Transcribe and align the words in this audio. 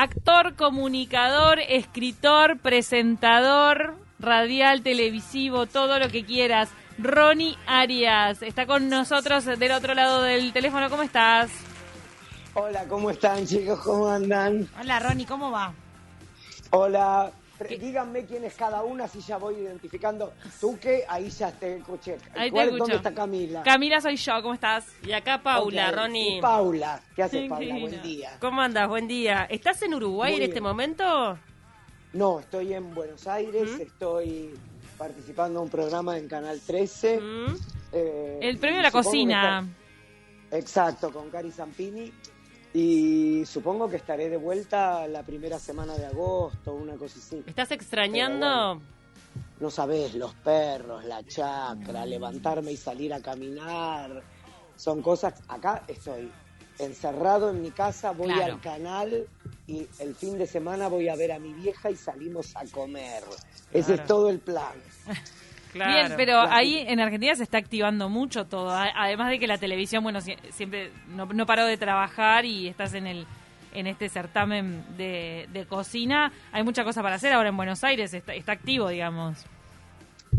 actor, 0.00 0.54
comunicador, 0.56 1.58
escritor, 1.60 2.58
presentador, 2.58 3.96
radial, 4.18 4.82
televisivo, 4.82 5.66
todo 5.66 5.98
lo 5.98 6.08
que 6.08 6.24
quieras. 6.24 6.70
Ronnie 6.98 7.56
Arias 7.66 8.42
está 8.42 8.64
con 8.64 8.88
nosotros 8.88 9.44
del 9.44 9.72
otro 9.72 9.92
lado 9.94 10.22
del 10.22 10.54
teléfono. 10.54 10.88
¿Cómo 10.88 11.02
estás? 11.02 11.50
Hola, 12.54 12.84
¿cómo 12.88 13.10
están 13.10 13.46
chicos? 13.46 13.78
¿Cómo 13.80 14.08
andan? 14.08 14.68
Hola 14.80 15.00
Ronnie, 15.00 15.26
¿cómo 15.26 15.50
va? 15.50 15.74
Hola, 16.70 17.30
díganme 17.68 18.24
quién 18.24 18.44
es 18.44 18.54
cada 18.54 18.82
una 18.82 19.06
si 19.08 19.20
ya 19.20 19.36
voy 19.36 19.56
identificando. 19.56 20.32
Tú 20.60 20.78
que 20.78 21.04
ahí 21.08 21.28
ya 21.30 21.52
te 21.52 21.76
escuché. 21.76 22.16
Ahí 22.34 22.48
te 22.48 22.52
¿Cuál- 22.52 22.64
escucho. 22.68 22.78
¿Dónde 22.84 22.96
está 22.96 23.14
Camila? 23.14 23.62
Camila 23.62 24.00
soy 24.00 24.16
yo, 24.16 24.32
¿cómo 24.42 24.54
estás? 24.54 24.86
Y 25.04 25.12
acá 25.12 25.42
Paula, 25.42 25.90
Ok, 25.90 25.94
Ronnie. 25.96 26.38
y 26.38 26.40
Paula, 26.40 27.02
¿qué 27.14 27.22
haces 27.22 27.48
Paula? 27.48 27.78
Buen 27.78 28.02
día. 28.02 28.36
¿Cómo 28.40 28.60
andas? 28.62 28.88
Buen 28.88 29.06
día. 29.08 29.46
¿Estás 29.50 29.82
en 29.82 29.94
Uruguay 29.94 30.32
Muy 30.32 30.42
en 30.42 30.48
este 30.48 30.60
momento? 30.60 31.38
No, 32.12 32.40
estoy 32.40 32.72
en 32.74 32.94
Buenos 32.94 33.26
Aires, 33.26 33.70
¿Mm? 33.76 33.80
estoy 33.82 34.54
participando 34.98 35.60
en 35.60 35.64
un 35.64 35.70
programa 35.70 36.18
en 36.18 36.28
Canal 36.28 36.60
13. 36.66 37.20
¿Mm? 37.20 37.56
eh, 37.92 38.38
El 38.42 38.58
premio 38.58 38.78
de 38.78 38.82
la 38.84 38.90
cocina. 38.90 39.60
está- 40.50 40.56
Exacto, 40.56 41.12
con 41.12 41.30
Cari 41.30 41.50
Zampini. 41.52 42.12
Y 42.72 43.44
supongo 43.46 43.88
que 43.88 43.96
estaré 43.96 44.28
de 44.28 44.36
vuelta 44.36 45.06
la 45.08 45.22
primera 45.24 45.58
semana 45.58 45.96
de 45.96 46.06
agosto, 46.06 46.72
una 46.74 46.94
cosa 46.94 47.18
así. 47.18 47.42
¿Estás 47.46 47.72
extrañando? 47.72 48.80
No 49.58 49.70
sabés, 49.70 50.14
los 50.14 50.34
perros, 50.34 51.04
la 51.04 51.24
chacra, 51.24 52.06
levantarme 52.06 52.72
y 52.72 52.76
salir 52.76 53.12
a 53.12 53.20
caminar. 53.20 54.22
Son 54.76 55.02
cosas. 55.02 55.34
Acá 55.48 55.82
estoy 55.88 56.30
encerrado 56.78 57.50
en 57.50 57.60
mi 57.60 57.70
casa, 57.72 58.12
voy 58.12 58.28
Claro. 58.32 58.54
al 58.54 58.60
canal 58.60 59.26
y 59.66 59.86
el 59.98 60.14
fin 60.14 60.38
de 60.38 60.46
semana 60.46 60.88
voy 60.88 61.08
a 61.08 61.16
ver 61.16 61.32
a 61.32 61.38
mi 61.38 61.52
vieja 61.52 61.90
y 61.90 61.96
salimos 61.96 62.56
a 62.56 62.64
comer. 62.66 63.22
Ese 63.72 63.94
es 63.94 64.06
todo 64.06 64.30
el 64.30 64.38
plan. 64.38 64.72
Claro. 65.72 65.92
Bien, 65.92 66.12
pero 66.16 66.40
ahí 66.40 66.78
en 66.86 66.98
Argentina 67.00 67.34
se 67.34 67.42
está 67.44 67.58
activando 67.58 68.08
mucho 68.08 68.44
todo. 68.46 68.70
A- 68.70 68.90
Además 68.94 69.30
de 69.30 69.38
que 69.38 69.46
la 69.46 69.58
televisión, 69.58 70.02
bueno, 70.02 70.20
sie- 70.20 70.38
siempre 70.50 70.90
no, 71.08 71.26
no 71.26 71.46
paró 71.46 71.64
de 71.66 71.76
trabajar 71.76 72.44
y 72.44 72.66
estás 72.68 72.94
en 72.94 73.06
el 73.06 73.26
en 73.72 73.86
este 73.86 74.08
certamen 74.08 74.84
de, 74.96 75.46
de 75.52 75.64
cocina. 75.66 76.32
Hay 76.50 76.64
mucha 76.64 76.82
cosa 76.82 77.02
para 77.02 77.14
hacer 77.14 77.32
ahora 77.32 77.50
en 77.50 77.56
Buenos 77.56 77.84
Aires, 77.84 78.12
está, 78.12 78.34
está 78.34 78.50
activo, 78.50 78.88
digamos. 78.88 79.44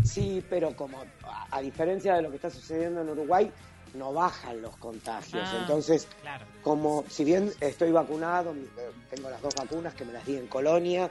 Sí, 0.04 0.44
pero 0.50 0.76
como 0.76 1.00
a, 1.24 1.48
a 1.50 1.62
diferencia 1.62 2.16
de 2.16 2.24
lo 2.24 2.30
que 2.30 2.36
está 2.36 2.50
sucediendo 2.50 3.02
en 3.02 3.10
Uruguay, 3.10 3.50
no 3.94 4.12
bajan 4.14 4.62
los 4.62 4.76
contagios. 4.78 5.48
Ah, 5.50 5.58
Entonces, 5.62 6.08
Claro. 6.22 6.46
como 6.62 7.06
si 7.10 7.24
bien 7.24 7.52
estoy 7.62 7.92
vacunado, 7.92 8.54
eh, 8.54 8.92
tengo 9.14 9.30
las 9.30 9.42
dos 9.42 9.54
vacunas 9.56 9.94
que 9.94 10.04
me 10.06 10.12
las 10.14 10.26
di 10.26 10.36
en 10.36 10.48
Colonia, 10.48 11.10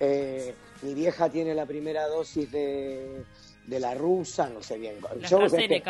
eh, 0.00 0.54
mi 0.82 0.94
vieja 0.94 1.28
tiene 1.28 1.54
la 1.54 1.66
primera 1.66 2.06
dosis 2.08 2.50
de, 2.50 3.24
de 3.66 3.80
la 3.80 3.94
rusa, 3.94 4.48
no 4.48 4.62
sé 4.62 4.78
bien. 4.78 4.96
La 5.20 5.28
Yo, 5.28 5.38
que- 5.48 5.82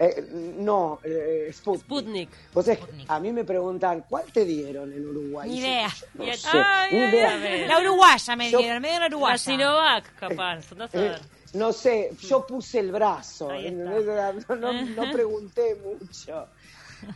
eh, 0.00 0.28
no, 0.58 1.00
eh, 1.02 1.50
Sputnik. 1.52 1.84
Sputnik. 1.84 2.30
Que 2.64 2.74
Sputnik. 2.76 3.10
a 3.10 3.18
mí 3.20 3.32
me 3.32 3.44
preguntan, 3.44 4.04
¿cuál 4.08 4.24
te 4.32 4.44
dieron 4.44 4.92
en 4.92 5.08
Uruguay? 5.08 5.50
Ni 5.50 5.58
idea. 5.58 5.88
No 6.14 6.24
sé, 6.34 6.48
Ay, 6.54 6.92
ni 6.92 6.98
idea. 6.98 7.66
La 7.66 7.80
uruguaya 7.80 8.36
me 8.36 8.50
Yo- 8.50 8.58
dieron, 8.58 8.80
me 8.82 8.88
dieron 8.88 9.02
la 9.02 9.08
La 9.08 9.14
uruguaya. 9.16 9.38
Sinovac, 9.38 10.14
capaz. 10.18 10.60
Eh, 10.70 10.86
ver. 10.92 11.20
no 11.54 11.72
sé, 11.72 12.10
yo 12.20 12.46
puse 12.46 12.78
el 12.78 12.92
brazo, 12.92 13.48
no, 13.50 14.56
no, 14.56 14.72
no 14.84 15.12
pregunté 15.12 15.76
mucho. 15.84 16.46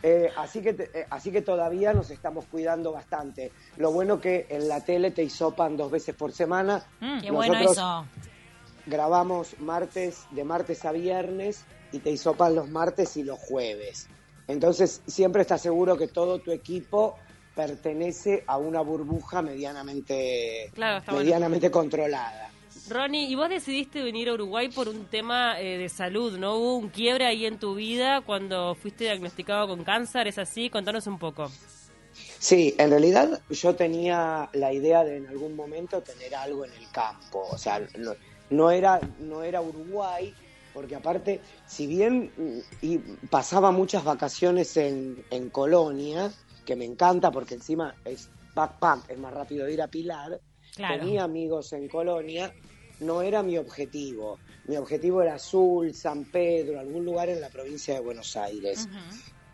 Eh, 0.01 0.29
así, 0.37 0.61
que 0.61 0.69
eh, 0.93 1.05
así 1.09 1.29
que 1.29 1.41
todavía 1.41 1.93
nos 1.93 2.09
estamos 2.09 2.45
cuidando 2.45 2.91
bastante. 2.93 3.51
Lo 3.77 3.91
bueno 3.91 4.19
que 4.19 4.45
en 4.49 4.67
la 4.69 4.79
tele 4.81 5.11
te 5.11 5.23
hisopan 5.23 5.75
dos 5.75 5.91
veces 5.91 6.15
por 6.15 6.31
semana. 6.31 6.81
Mm, 7.01 7.19
Qué 7.21 7.31
bueno 7.31 7.59
eso. 7.59 8.05
Grabamos 8.85 9.59
martes, 9.59 10.25
de 10.31 10.43
martes 10.43 10.83
a 10.85 10.91
viernes 10.91 11.63
y 11.91 11.99
te 11.99 12.11
hisopan 12.11 12.55
los 12.55 12.69
martes 12.69 13.15
y 13.17 13.23
los 13.23 13.39
jueves. 13.39 14.07
Entonces 14.47 15.01
siempre 15.07 15.41
estás 15.41 15.61
seguro 15.61 15.97
que 15.97 16.07
todo 16.07 16.39
tu 16.39 16.51
equipo 16.51 17.15
pertenece 17.55 18.43
a 18.47 18.57
una 18.57 18.81
burbuja 18.81 19.41
medianamente, 19.41 20.71
Claro, 20.73 21.03
bueno. 21.05 21.19
medianamente 21.19 21.71
controlada. 21.71 22.49
Ronnie, 22.89 23.29
y 23.29 23.35
vos 23.35 23.47
decidiste 23.47 24.03
venir 24.03 24.27
a 24.27 24.33
Uruguay 24.33 24.69
por 24.69 24.89
un 24.89 25.05
tema 25.05 25.59
eh, 25.61 25.77
de 25.77 25.87
salud, 25.87 26.37
¿no? 26.37 26.55
Hubo 26.55 26.75
un 26.75 26.89
quiebre 26.89 27.25
ahí 27.25 27.45
en 27.45 27.57
tu 27.59 27.75
vida 27.75 28.21
cuando 28.21 28.75
fuiste 28.75 29.05
diagnosticado 29.05 29.67
con 29.67 29.83
cáncer, 29.83 30.27
¿es 30.27 30.37
así? 30.37 30.69
Contanos 30.69 31.07
un 31.07 31.17
poco. 31.19 31.49
Sí, 32.39 32.75
en 32.77 32.89
realidad 32.89 33.41
yo 33.49 33.75
tenía 33.75 34.49
la 34.53 34.73
idea 34.73 35.03
de 35.03 35.17
en 35.17 35.27
algún 35.27 35.55
momento 35.55 36.01
tener 36.01 36.35
algo 36.35 36.65
en 36.65 36.73
el 36.73 36.89
campo, 36.91 37.47
o 37.49 37.57
sea, 37.57 37.79
no, 37.97 38.11
no 38.53 38.71
era 38.71 39.01
no 39.19 39.43
era 39.43 39.61
Uruguay, 39.61 40.33
porque 40.73 40.95
aparte, 40.95 41.41
si 41.67 41.87
bien 41.87 42.31
y 42.81 42.97
pasaba 43.29 43.71
muchas 43.71 44.03
vacaciones 44.03 44.75
en, 44.77 45.23
en 45.29 45.49
Colonia, 45.49 46.31
que 46.65 46.75
me 46.75 46.85
encanta 46.85 47.31
porque 47.31 47.55
encima 47.55 47.95
es 48.05 48.29
backpack, 48.55 49.09
es 49.09 49.19
más 49.19 49.33
rápido 49.33 49.67
ir 49.69 49.81
a 49.81 49.87
Pilar, 49.87 50.39
Claro. 50.75 51.03
tenía 51.03 51.23
amigos 51.23 51.71
en 51.73 51.87
Colonia, 51.87 52.51
no 53.01 53.21
era 53.21 53.43
mi 53.43 53.57
objetivo. 53.59 54.39
Mi 54.65 54.75
objetivo 54.77 55.21
era 55.21 55.35
Azul, 55.35 55.93
San 55.93 56.25
Pedro, 56.25 56.79
algún 56.79 57.05
lugar 57.05 57.29
en 57.29 57.39
la 57.41 57.49
provincia 57.49 57.93
de 57.93 57.99
Buenos 57.99 58.35
Aires 58.35 58.87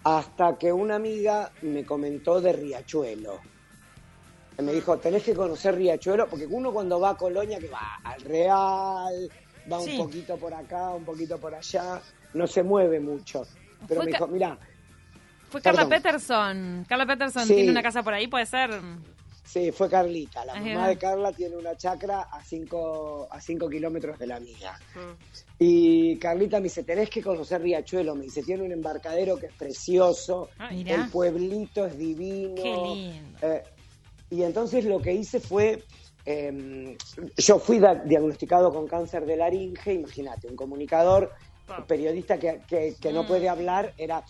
hasta 0.03 0.57
que 0.57 0.71
una 0.71 0.95
amiga 0.95 1.51
me 1.61 1.85
comentó 1.85 2.39
de 2.39 2.53
Riachuelo. 2.53 3.41
Me 4.61 4.73
dijo, 4.73 4.97
tenés 4.97 5.23
que 5.23 5.33
conocer 5.33 5.75
Riachuelo, 5.75 6.27
porque 6.27 6.45
uno 6.45 6.71
cuando 6.71 6.99
va 6.99 7.11
a 7.11 7.17
Colonia, 7.17 7.59
que 7.59 7.69
va 7.69 7.95
al 8.03 8.21
Real, 8.21 9.29
va 9.71 9.79
Sí. 9.81 9.91
un 9.91 10.05
poquito 10.05 10.37
por 10.37 10.53
acá, 10.53 10.89
un 10.91 11.05
poquito 11.05 11.37
por 11.37 11.53
allá, 11.55 12.01
no 12.33 12.45
se 12.47 12.63
mueve 12.63 12.99
mucho. 12.99 13.45
Pero 13.87 14.01
Fue 14.01 14.05
me 14.05 14.11
dijo, 14.11 14.27
mira, 14.27 14.57
Fue 15.49 15.61
Carla 15.61 15.87
Perdón. 15.87 16.01
Peterson. 16.03 16.85
Carla 16.87 17.05
Peterson 17.07 17.47
Sí. 17.47 17.55
tiene 17.55 17.71
una 17.71 17.81
casa 17.81 18.03
por 18.03 18.13
ahí, 18.13 18.27
puede 18.27 18.45
ser. 18.45 18.69
sí, 19.43 19.71
fue 19.71 19.89
Carlita, 19.89 20.45
la 20.45 20.53
mamá 20.55 20.89
de 20.89 20.97
Carla 20.97 21.31
tiene 21.31 21.55
una 21.57 21.75
chacra 21.75 22.21
a 22.31 22.43
cinco, 22.43 23.27
a 23.31 23.41
cinco 23.41 23.67
kilómetros 23.67 24.19
de 24.19 24.27
la 24.27 24.39
mía. 24.39 24.77
Mm. 24.93 25.39
Y 25.57 26.17
Carlita 26.17 26.57
me 26.57 26.65
dice, 26.65 26.83
tenés 26.83 27.09
que 27.09 27.23
conocer 27.23 27.61
Riachuelo, 27.61 28.13
me 28.13 28.25
dice, 28.25 28.43
tiene 28.43 28.61
un 28.63 28.71
embarcadero 28.71 29.37
que 29.37 29.47
es 29.47 29.53
precioso, 29.53 30.49
Ah, 30.59 30.69
Mirá. 30.71 30.95
el 30.95 31.09
pueblito 31.09 31.85
es 31.87 31.97
divino. 31.97 32.53
Qué 32.55 32.75
lindo. 32.93 33.39
Eh, 33.41 33.63
y 34.29 34.43
entonces 34.43 34.85
lo 34.85 35.01
que 35.01 35.13
hice 35.13 35.39
fue, 35.39 35.83
eh, 36.25 36.97
yo 37.37 37.59
fui 37.59 37.79
diagnosticado 38.05 38.71
con 38.71 38.87
cáncer 38.87 39.25
de 39.25 39.37
laringe, 39.37 39.93
imagínate, 39.93 40.47
un 40.47 40.55
comunicador, 40.55 41.31
Wow. 41.67 41.85
periodista 41.87 42.39
que, 42.39 42.63
que- 42.67 42.95
que 42.99 43.13
no 43.13 43.23
Mm. 43.23 43.27
puede 43.27 43.49
hablar, 43.49 43.93
era... 43.97 44.23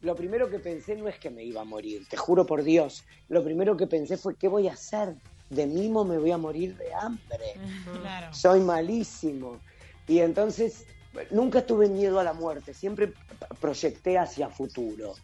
Lo 0.00 0.14
primero 0.14 0.48
que 0.50 0.60
pensé 0.60 0.94
no 0.94 1.08
es 1.08 1.18
que 1.18 1.30
me 1.30 1.42
iba 1.42 1.62
a 1.62 1.64
morir, 1.64 2.06
te 2.08 2.16
juro 2.18 2.44
por 2.44 2.62
Dios. 2.62 3.04
Lo 3.28 3.42
primero 3.42 3.76
que 3.76 3.86
pensé 3.86 4.16
fue, 4.18 4.36
¿qué 4.36 4.46
voy 4.46 4.68
a 4.68 4.72
hacer? 4.74 5.14
De 5.48 5.66
mimo 5.66 6.04
me 6.04 6.18
voy 6.18 6.32
a 6.32 6.38
morir 6.38 6.76
de 6.76 6.92
hambre 6.92 7.60
Claro. 7.92 8.32
soy 8.32 8.60
malísimo. 8.60 9.62
Y 10.06 10.18
entonces 10.18 10.86
nunca 11.30 11.64
tuve 11.64 11.88
miedo 11.88 12.20
a 12.20 12.24
la 12.24 12.34
muerte, 12.34 12.74
siempre 12.74 13.14
proyecté 13.60 14.18
hacia 14.18 14.50
futuro. 14.50 15.14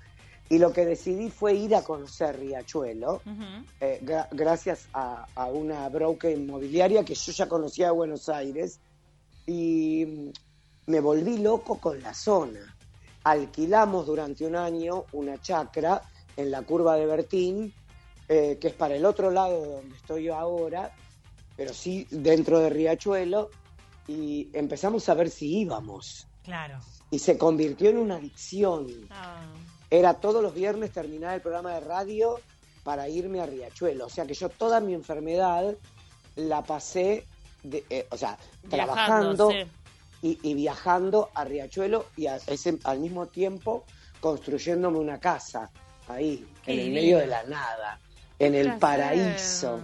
Y 0.53 0.59
lo 0.59 0.71
que 0.71 0.85
decidí 0.85 1.31
fue 1.31 1.55
ir 1.55 1.75
a 1.75 1.83
conocer 1.83 2.39
Riachuelo, 2.39 3.23
eh, 3.81 4.01
gra- 4.05 4.29
gracias 4.33 4.87
a, 4.93 5.25
a 5.35 5.47
una 5.47 5.89
broker 5.89 6.31
inmobiliaria 6.37 7.03
que 7.07 7.15
yo 7.15 7.33
ya 7.33 7.49
conocía 7.49 7.87
de 7.87 7.93
Buenos 7.93 8.29
Aires, 8.29 8.79
y 9.47 10.05
mm, 10.05 10.31
me 10.91 11.01
volví 11.01 11.39
loco 11.39 11.79
con 11.79 12.03
la 12.03 12.13
zona. 12.13 12.77
Alquilamos 13.25 14.07
durante 14.07 14.45
un 14.45 14.55
año 14.55 15.07
una 15.13 15.41
chacra 15.41 16.03
en 16.37 16.51
la 16.51 16.61
curva 16.61 16.97
de 16.97 17.07
Bertín, 17.07 17.73
eh, 18.29 18.59
que 18.61 18.69
es 18.69 18.75
para 18.75 18.95
el 18.95 19.07
otro 19.07 19.31
lado 19.31 19.59
de 19.63 19.69
donde 19.77 19.97
estoy 19.97 20.25
yo 20.25 20.35
ahora, 20.37 20.95
pero 21.57 21.73
sí 21.73 22.07
dentro 22.11 22.59
de 22.59 22.69
Riachuelo, 22.69 23.49
y 24.07 24.51
empezamos 24.53 25.09
a 25.09 25.15
ver 25.15 25.31
si 25.31 25.61
íbamos. 25.61 26.27
Claro. 26.43 26.79
Y 27.11 27.21
se 27.21 27.39
convirtió 27.39 27.89
en 27.89 27.97
una 27.97 28.17
adicción. 28.17 28.87
Ah. 29.09 29.47
Era 29.93 30.15
todos 30.15 30.43
los 30.43 30.55
viernes 30.55 30.91
terminar 30.91 31.35
el 31.35 31.43
programa 31.43 31.75
de 31.75 31.81
radio 31.81 32.41
para 32.83 33.09
irme 33.11 33.41
a 33.41 33.47
Riachuelo. 33.47 34.07
O 34.07 34.09
sea 34.09 34.25
que 34.25 34.33
yo 34.35 34.49
toda 34.49 34.81
mi 34.81 34.95
enfermedad 34.95 35.75
la 36.37 36.63
pasé, 36.63 37.27
de, 37.63 37.85
eh, 37.91 38.07
o 38.11 38.17
sea, 38.17 38.39
trabajando 38.71 39.51
sí. 39.51 39.59
y, 40.23 40.39
y 40.51 40.55
viajando 40.55 41.29
a 41.35 41.45
Riachuelo 41.45 42.07
y 42.17 42.27
a- 42.27 42.37
ese- 42.47 42.79
al 42.85 43.01
mismo 43.01 43.27
tiempo 43.27 43.85
construyéndome 44.21 44.99
una 44.99 45.21
casa 45.21 45.71
ahí, 46.09 46.47
Qué 46.65 46.73
en 46.73 46.81
el 46.81 46.91
medio 46.93 47.19
de 47.19 47.27
la 47.27 47.43
nada, 47.45 47.99
en 48.39 48.55
el 48.55 48.63
Placer. 48.65 48.81
paraíso. 48.81 49.81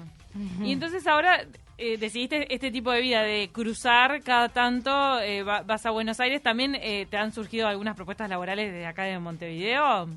Y 0.62 0.72
entonces 0.72 1.06
ahora 1.06 1.44
eh, 1.79 1.97
decidiste 1.97 2.53
este 2.55 2.71
tipo 2.71 2.91
de 2.91 3.01
vida 3.01 3.23
de 3.23 3.49
cruzar 3.53 4.23
cada 4.23 4.49
tanto, 4.49 4.91
eh, 5.21 5.43
va- 5.43 5.63
vas 5.63 5.87
a 5.87 5.91
Buenos 5.91 6.21
Aires. 6.21 6.43
¿También 6.43 6.75
eh, 6.75 7.07
te 7.11 7.17
han 7.17 7.33
surgido 7.33 7.67
algunas 7.69 7.97
propuestas 7.97 8.29
laborales 8.29 8.73
de 8.73 8.85
acá 8.87 9.05
de 9.05 9.19
Montevideo? 9.19 10.09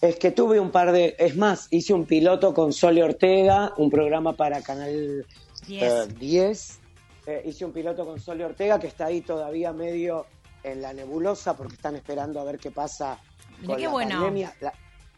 Es 0.00 0.16
que 0.16 0.30
tuve 0.30 0.58
un 0.60 0.70
par 0.70 0.92
de... 0.92 1.14
Es 1.18 1.36
más, 1.36 1.68
hice 1.70 1.92
un 1.92 2.06
piloto 2.06 2.54
con 2.54 2.72
Sole 2.72 3.02
Ortega, 3.02 3.72
un 3.76 3.90
programa 3.90 4.32
para 4.34 4.62
Canal 4.62 5.26
Diez. 5.66 5.82
eh, 5.82 6.06
10. 6.18 6.80
Eh, 7.26 7.42
hice 7.46 7.64
un 7.66 7.72
piloto 7.72 8.06
con 8.06 8.18
Sole 8.18 8.44
Ortega 8.44 8.78
que 8.80 8.86
está 8.86 9.06
ahí 9.06 9.20
todavía 9.20 9.72
medio 9.72 10.26
en 10.62 10.80
la 10.80 10.92
nebulosa 10.94 11.54
porque 11.56 11.74
están 11.74 11.96
esperando 11.96 12.40
a 12.40 12.44
ver 12.44 12.58
qué 12.58 12.70
pasa 12.70 13.18
Mirá 13.60 13.66
con 13.66 13.76
qué 13.76 13.82
la 13.84 13.90
bueno. 13.90 14.10
pandemia. 14.16 14.54
La- 14.60 14.72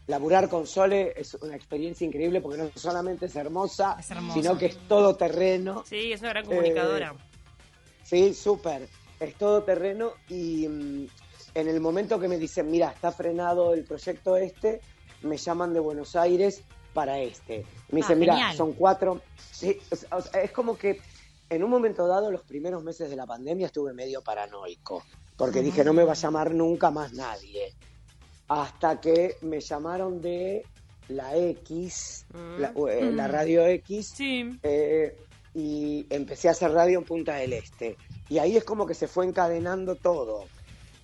laburar 0.07 0.49
con 0.49 0.67
Sole 0.67 1.13
es 1.15 1.33
una 1.35 1.55
experiencia 1.55 2.05
increíble 2.05 2.41
porque 2.41 2.57
no 2.57 2.69
solamente 2.75 3.27
es 3.27 3.35
hermosa, 3.35 3.95
Es 3.99 4.11
hermosa. 4.11 4.33
sino 4.41 4.57
que 4.57 4.67
es 4.67 4.77
todo 4.87 5.15
terreno. 5.15 5.83
Sí, 5.87 6.11
es 6.11 6.21
una 6.21 6.29
gran 6.29 6.45
comunicadora. 6.45 7.15
Sí, 8.03 8.33
súper. 8.33 8.87
Es 9.19 9.35
todo 9.35 9.63
terreno 9.63 10.11
y 10.29 10.67
mm, 10.67 11.07
en 11.55 11.67
el 11.67 11.79
momento 11.79 12.19
que 12.19 12.27
me 12.27 12.37
dicen, 12.37 12.69
mira, 12.69 12.89
está 12.91 13.11
frenado 13.11 13.73
el 13.73 13.85
proyecto 13.85 14.35
este, 14.35 14.81
me 15.21 15.37
llaman 15.37 15.73
de 15.73 15.79
Buenos 15.79 16.15
Aires 16.15 16.61
para 16.93 17.19
este. 17.19 17.65
Me 17.89 17.97
dicen, 17.97 18.17
Ah, 18.17 18.19
mira, 18.19 18.53
son 18.53 18.73
cuatro. 18.73 19.21
Sí, 19.51 19.77
o 20.11 20.21
sea, 20.21 20.41
es 20.41 20.51
como 20.51 20.77
que 20.77 20.99
en 21.49 21.63
un 21.63 21.69
momento 21.69 22.07
dado, 22.07 22.29
los 22.31 22.41
primeros 22.41 22.83
meses 22.83 23.09
de 23.09 23.15
la 23.15 23.25
pandemia, 23.25 23.67
estuve 23.67 23.93
medio 23.93 24.21
paranoico. 24.21 25.03
Porque 25.37 25.61
dije, 25.61 25.83
no 25.83 25.93
me 25.93 26.03
va 26.03 26.11
a 26.11 26.15
llamar 26.15 26.53
nunca 26.53 26.91
más 26.91 27.13
nadie. 27.13 27.73
Hasta 28.61 29.01
que 29.01 29.35
me 29.41 29.59
llamaron 29.59 30.21
de 30.21 30.63
la 31.09 31.35
X, 31.35 32.25
Mm. 32.33 32.59
la, 32.61 32.73
eh, 32.91 33.11
la 33.11 33.27
radio 33.27 33.65
X, 33.65 34.13
Sí. 34.15 34.49
eh, 34.63 35.17
y 35.55 36.05
empecé 36.09 36.47
a 36.49 36.51
hacer 36.51 36.71
radio 36.71 36.99
en 36.99 37.05
Punta 37.05 37.35
del 37.35 37.53
Este. 37.53 37.95
Y 38.29 38.37
ahí 38.37 38.55
es 38.57 38.63
como 38.63 38.85
que 38.85 38.93
se 38.93 39.07
fue 39.07 39.25
encadenando 39.25 39.95
todo. 39.95 40.45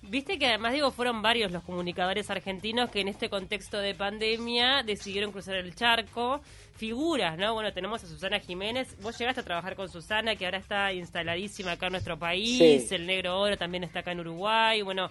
Viste 0.02 0.38
que 0.38 0.46
además, 0.46 0.72
digo, 0.72 0.90
fueron 0.90 1.22
varios 1.22 1.52
los 1.52 1.62
comunicadores 1.62 2.30
argentinos 2.30 2.90
que 2.90 3.00
en 3.00 3.08
este 3.08 3.28
contexto 3.28 3.78
de 3.78 3.94
pandemia 3.94 4.82
decidieron 4.82 5.30
cruzar 5.30 5.56
el 5.56 5.74
charco. 5.74 6.40
Figuras, 6.74 7.36
¿no? 7.38 7.52
Bueno, 7.54 7.72
tenemos 7.72 8.02
a 8.02 8.06
Susana 8.06 8.40
Jiménez. 8.40 8.96
Vos 9.02 9.18
llegaste 9.18 9.42
a 9.42 9.44
trabajar 9.44 9.76
con 9.76 9.88
Susana, 9.88 10.34
que 10.36 10.46
ahora 10.46 10.58
está 10.58 10.92
instaladísima 10.92 11.72
acá 11.72 11.86
en 11.86 11.92
nuestro 11.92 12.18
país. 12.18 12.88
Sí. 12.88 12.94
El 12.94 13.06
Negro 13.06 13.38
Oro 13.40 13.56
también 13.58 13.84
está 13.84 14.00
acá 14.00 14.12
en 14.12 14.20
Uruguay. 14.20 14.80
Bueno, 14.82 15.10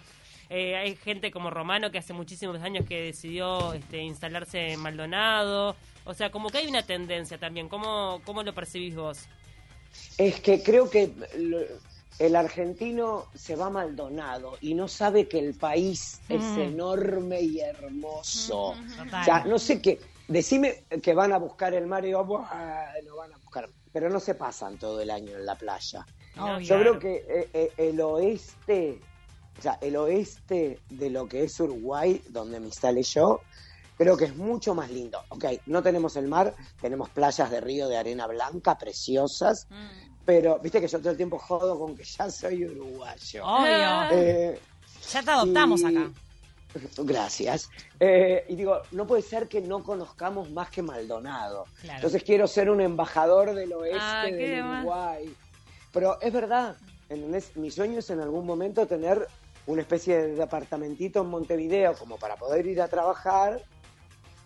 eh, 0.50 0.76
hay 0.76 0.96
gente 0.96 1.32
como 1.32 1.50
Romano 1.50 1.92
que 1.92 1.98
hace 2.00 2.14
muchísimos 2.14 2.62
años 2.62 2.86
que 2.88 3.02
decidió 3.02 3.74
este, 3.74 4.00
instalarse 4.02 4.74
en 4.74 4.80
Maldonado. 4.80 5.76
O 6.06 6.14
sea, 6.14 6.32
como 6.32 6.50
que 6.50 6.58
hay 6.60 6.68
una 6.68 6.84
tendencia 6.84 7.38
también. 7.38 7.70
¿Cómo, 7.70 8.22
cómo 8.26 8.42
lo 8.44 8.54
percibís 8.54 8.96
vos? 8.96 9.20
Es 10.18 10.40
que 10.40 10.62
creo 10.64 10.90
que 10.90 11.12
lo- 11.38 11.60
el 12.20 12.36
argentino 12.36 13.26
se 13.34 13.56
va 13.56 13.68
a 13.68 13.70
Maldonado 13.70 14.58
y 14.60 14.74
no 14.74 14.88
sabe 14.88 15.28
que 15.28 15.40
el 15.40 15.54
país 15.54 16.20
es 16.28 16.44
enorme 16.58 17.42
y 17.42 17.60
hermoso. 17.62 18.76
Total. 18.98 19.22
O 19.22 19.24
sea, 19.26 19.44
no 19.46 19.58
sé 19.60 19.82
qué. 19.82 20.00
Decime 20.28 20.84
que 21.02 21.14
van 21.14 21.32
a 21.34 21.38
buscar 21.38 21.74
el 21.74 21.88
mar 21.88 22.04
y 22.04 22.08
digo, 22.08 22.24
"Buah, 22.26 22.46
no 23.06 23.16
van 23.16 23.34
a 23.34 23.38
buscar. 23.38 23.70
Pero 23.94 24.10
no 24.10 24.20
se 24.20 24.36
pasan 24.36 24.78
todo 24.78 25.02
el 25.02 25.10
año 25.10 25.32
en 25.36 25.46
la 25.46 25.56
playa. 25.56 26.06
Yo 26.60 26.80
creo 26.80 27.00
que 27.00 27.26
eh, 27.28 27.50
eh, 27.54 27.72
el 27.78 28.00
oeste, 28.02 29.00
o 29.60 29.62
sea, 29.62 29.78
el 29.82 29.96
oeste 29.98 30.80
de 30.90 31.10
lo 31.10 31.28
que 31.28 31.44
es 31.44 31.60
Uruguay, 31.60 32.22
donde 32.30 32.60
me 32.60 32.68
instalé 32.68 33.04
yo, 33.04 33.42
creo 33.98 34.16
que 34.18 34.26
es 34.26 34.36
mucho 34.36 34.74
más 34.74 34.90
lindo. 34.90 35.22
Ok, 35.30 35.46
no 35.68 35.84
tenemos 35.84 36.16
el 36.16 36.28
mar, 36.28 36.56
tenemos 36.82 37.10
playas 37.10 37.52
de 37.52 37.60
río 37.62 37.88
de 37.88 37.98
arena 37.98 38.26
blanca 38.28 38.78
preciosas, 38.78 39.68
pero 40.26 40.60
viste 40.60 40.80
que 40.82 40.88
yo 40.88 41.00
todo 41.00 41.12
el 41.12 41.18
tiempo 41.18 41.38
jodo 41.38 41.78
con 41.78 41.96
que 41.96 42.04
ya 42.04 42.30
soy 42.32 42.66
uruguayo. 42.66 43.46
Obvio. 43.46 44.12
Eh, 44.12 44.60
Ya 45.12 45.22
te 45.24 45.32
adoptamos 45.32 45.82
y- 45.82 45.86
acá. 45.86 46.12
Gracias. 46.98 47.70
Eh, 48.00 48.46
y 48.48 48.56
digo, 48.56 48.82
no 48.92 49.08
puede 49.08 49.22
ser 49.24 49.48
que 49.48 49.60
no 49.60 49.84
conozcamos 49.84 50.52
más 50.52 50.70
que 50.70 50.82
Maldonado. 50.84 51.66
Claro. 51.82 51.98
Entonces 51.98 52.24
quiero 52.24 52.48
ser 52.48 52.70
un 52.70 52.80
embajador 52.82 53.54
del 53.56 53.74
oeste 53.74 53.98
Ah, 54.00 54.26
demás. 54.32 54.84
Uruguay. 54.86 55.36
Pero 55.92 56.22
es 56.22 56.32
verdad, 56.32 56.76
¿entendés? 57.10 57.56
Mi 57.58 57.72
sueño 57.72 58.00
es 58.00 58.10
en 58.12 58.20
algún 58.20 58.46
momento 58.46 58.86
tener 58.86 59.28
una 59.72 59.82
especie 59.82 60.18
de 60.18 60.36
departamentito 60.36 61.22
en 61.22 61.28
Montevideo 61.28 61.94
como 61.94 62.18
para 62.18 62.36
poder 62.36 62.66
ir 62.66 62.82
a 62.82 62.88
trabajar 62.88 63.62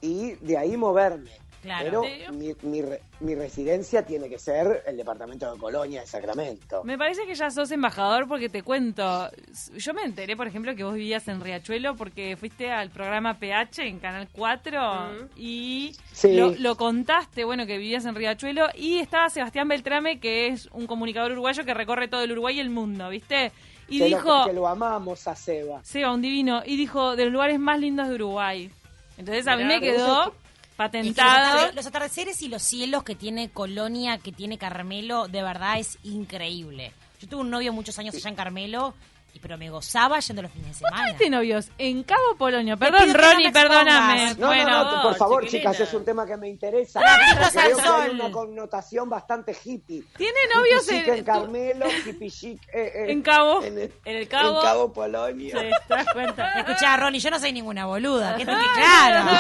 y 0.02 0.31
de 0.36 0.58
ahí 0.58 0.75
moverme. 0.78 1.31
Claro. 1.62 2.02
Pero 2.02 2.34
mi, 2.34 2.54
mi 2.64 2.81
re- 2.81 3.00
mi 3.22 3.36
residencia 3.36 4.06
tiene 4.06 4.28
que 4.28 4.38
ser 4.38 4.84
el 4.86 4.98
departamento 4.98 5.50
de 5.50 5.58
Colonia 5.58 6.02
de 6.02 6.08
Sacramento. 6.08 6.84
Me 6.84 6.98
parece 6.98 7.25
que 7.25 7.36
ya 7.36 7.50
sos 7.52 7.72
embajador 7.72 8.28
porque 8.28 8.50
te 8.50 8.64
cuento. 8.64 9.30
Yo 9.78 9.94
me 9.94 10.02
enteré, 10.04 10.36
por 10.36 10.46
ejemplo, 10.46 10.75
que 10.75 10.84
vos 10.84 10.94
vivías 10.94 11.25
en 11.30 11.40
Riachuelo 11.40 11.96
porque 11.96 12.36
fuiste 12.36 12.70
al 12.70 12.90
programa 12.90 13.40
PH 13.40 13.88
en 13.88 14.00
Canal 14.00 14.28
4 14.34 15.30
y 15.38 15.96
Sí. 16.12 16.36
lo, 16.36 16.50
lo 16.52 16.75
contaste, 16.75 17.46
bueno, 17.46 17.66
que 17.66 17.78
vivías 17.78 18.04
en 18.04 18.16
Riachuelo 18.16 18.68
y 18.75 18.98
estaba 18.98 19.30
Sebastián 19.30 19.70
Beltrame, 19.70 20.20
que 20.20 20.48
es 20.48 20.68
un 20.74 20.86
comunicador 20.86 21.31
uruguayo 21.31 21.64
que 21.64 21.74
recorre 21.74 22.10
todo 22.10 22.24
el 22.24 22.34
Uruguay 22.34 22.58
y 22.58 22.60
el 22.60 22.72
mundo, 22.72 23.08
¿viste? 23.08 23.54
Y 23.88 24.00
que, 24.00 24.06
dijo, 24.06 24.40
lo, 24.40 24.46
que 24.46 24.54
lo 24.54 24.68
amamos 24.68 25.28
a 25.28 25.36
Seba. 25.36 25.84
Seba, 25.84 26.12
un 26.12 26.22
divino, 26.22 26.62
y 26.66 26.78
dijo, 26.78 27.16
de 27.16 27.26
los 27.26 27.34
lugares 27.34 27.60
más 27.60 27.80
lindos 27.80 28.08
de 28.08 28.16
Uruguay. 28.16 28.72
Entonces 29.18 29.48
a 29.48 29.56
mí 29.56 29.64
me 29.64 29.80
quedó 29.80 30.24
Es 30.24 30.30
que 30.30 30.38
patentado. 30.76 31.72
los 31.74 31.86
atardeceres 31.86 32.42
y 32.42 32.48
los 32.48 32.64
cielos 32.64 33.04
que 33.04 33.16
tiene 33.16 33.50
Colonia, 33.50 34.18
que 34.18 34.32
tiene 34.32 34.58
Carmelo, 34.58 35.28
de 35.28 35.44
verdad 35.44 35.80
es 35.80 36.00
increíble. 36.04 36.92
Yo 37.22 37.28
tuve 37.28 37.42
un 37.42 37.50
novio 37.52 37.72
muchos 37.74 37.98
años 38.00 38.16
allá 38.16 38.30
en 38.30 38.36
Carmelo, 38.36 38.96
y, 39.34 39.40
pero 39.40 39.58
me 39.58 39.70
gozaba 39.70 40.20
yendo 40.20 40.42
los 40.44 40.52
fines 40.52 40.68
de 40.68 40.74
semana. 40.76 41.06
¿Tuviste 41.08 41.30
novios 41.30 41.70
en 41.78 42.04
Cabo 42.04 42.36
Polonio? 42.38 42.78
Perdón, 42.78 43.14
Ronnie, 43.14 43.48
me 43.48 43.52
perdóname. 43.52 44.36
No, 44.38 44.48
bueno, 44.48 44.70
no, 44.70 44.96
no, 44.98 45.02
por 45.02 45.16
favor, 45.16 45.44
chiquilina. 45.44 45.72
chicas, 45.72 45.88
es 45.88 45.94
un 45.96 46.06
tema 46.06 46.26
que 46.26 46.38
me 46.38 46.48
interesa. 46.50 47.00
Veo 47.00 47.78
que 47.78 47.88
hay 47.88 48.10
una 48.12 48.32
connotación 48.32 49.10
bastante 49.10 49.56
hippie. 49.66 50.04
¿Tiene 50.18 50.38
novios 50.56 50.84
Hippie 50.88 51.10
en- 51.14 51.18
en 51.20 51.24
Carmelo, 51.26 51.86
hippie 52.06 52.30
chic 52.32 52.62
eh, 52.74 52.92
eh, 52.96 53.12
En 53.12 53.22
Cabo. 53.24 53.64
En 53.64 53.78
el, 53.78 53.94
En 54.06 54.18
el 54.18 54.28
Cabo. 54.28 54.60
En 54.60 54.66
Cabo 54.66 54.94
Polonio. 54.94 55.60
Sí, 55.60 55.66
¿Te 55.88 55.94
das 55.96 56.06
cuenta? 56.14 56.52
Escuchá, 56.60 56.96
Ronnie, 56.98 57.20
yo 57.20 57.30
no 57.32 57.40
soy 57.40 57.52
ninguna 57.54 57.86
boluda. 57.88 58.36
¿Qué, 58.36 58.46
qué- 58.46 58.52
claro, 58.76 59.32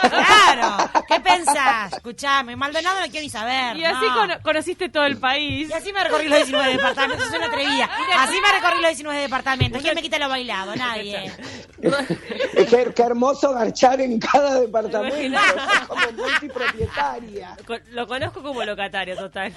claro. 0.00 0.90
¿Qué 1.08 1.20
pensás? 1.20 1.92
Escuchame, 1.92 2.56
Maldonado 2.56 3.00
no 3.00 3.06
quiero 3.06 3.22
ni 3.22 3.30
saber. 3.30 3.76
Y 3.76 3.84
así 3.84 4.06
no. 4.06 4.14
cono- 4.14 4.42
conociste 4.42 4.88
todo 4.88 5.04
el 5.04 5.18
país. 5.18 5.68
Y 5.68 5.72
así 5.72 5.92
me 5.92 6.02
recorrí 6.02 6.28
los 6.28 6.38
19 6.38 6.72
departamentos, 6.72 7.26
es 7.28 7.34
una 7.34 7.46
atrevida. 7.46 7.90
Así 8.18 8.40
me 8.40 8.52
recorrí 8.52 8.80
los 8.80 8.88
19 8.90 9.20
departamentos. 9.20 9.33
¿Quién 9.42 9.94
me 9.94 10.02
quita 10.02 10.18
lo 10.18 10.28
bailado? 10.28 10.74
Nadie. 10.76 11.32
Qué, 11.80 12.92
qué 12.94 13.02
hermoso 13.02 13.52
garchar 13.52 14.00
en 14.00 14.18
cada 14.18 14.60
departamento. 14.60 15.38
Como 15.88 16.12
multipropietaria. 16.12 17.56
Lo 17.90 18.06
conozco 18.06 18.42
como 18.42 18.64
locatario, 18.64 19.16
total. 19.16 19.52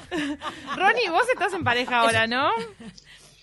Ronnie, 0.76 1.10
vos 1.10 1.24
estás 1.32 1.54
en 1.54 1.64
pareja 1.64 2.00
ahora, 2.00 2.28
¿no? 2.28 2.50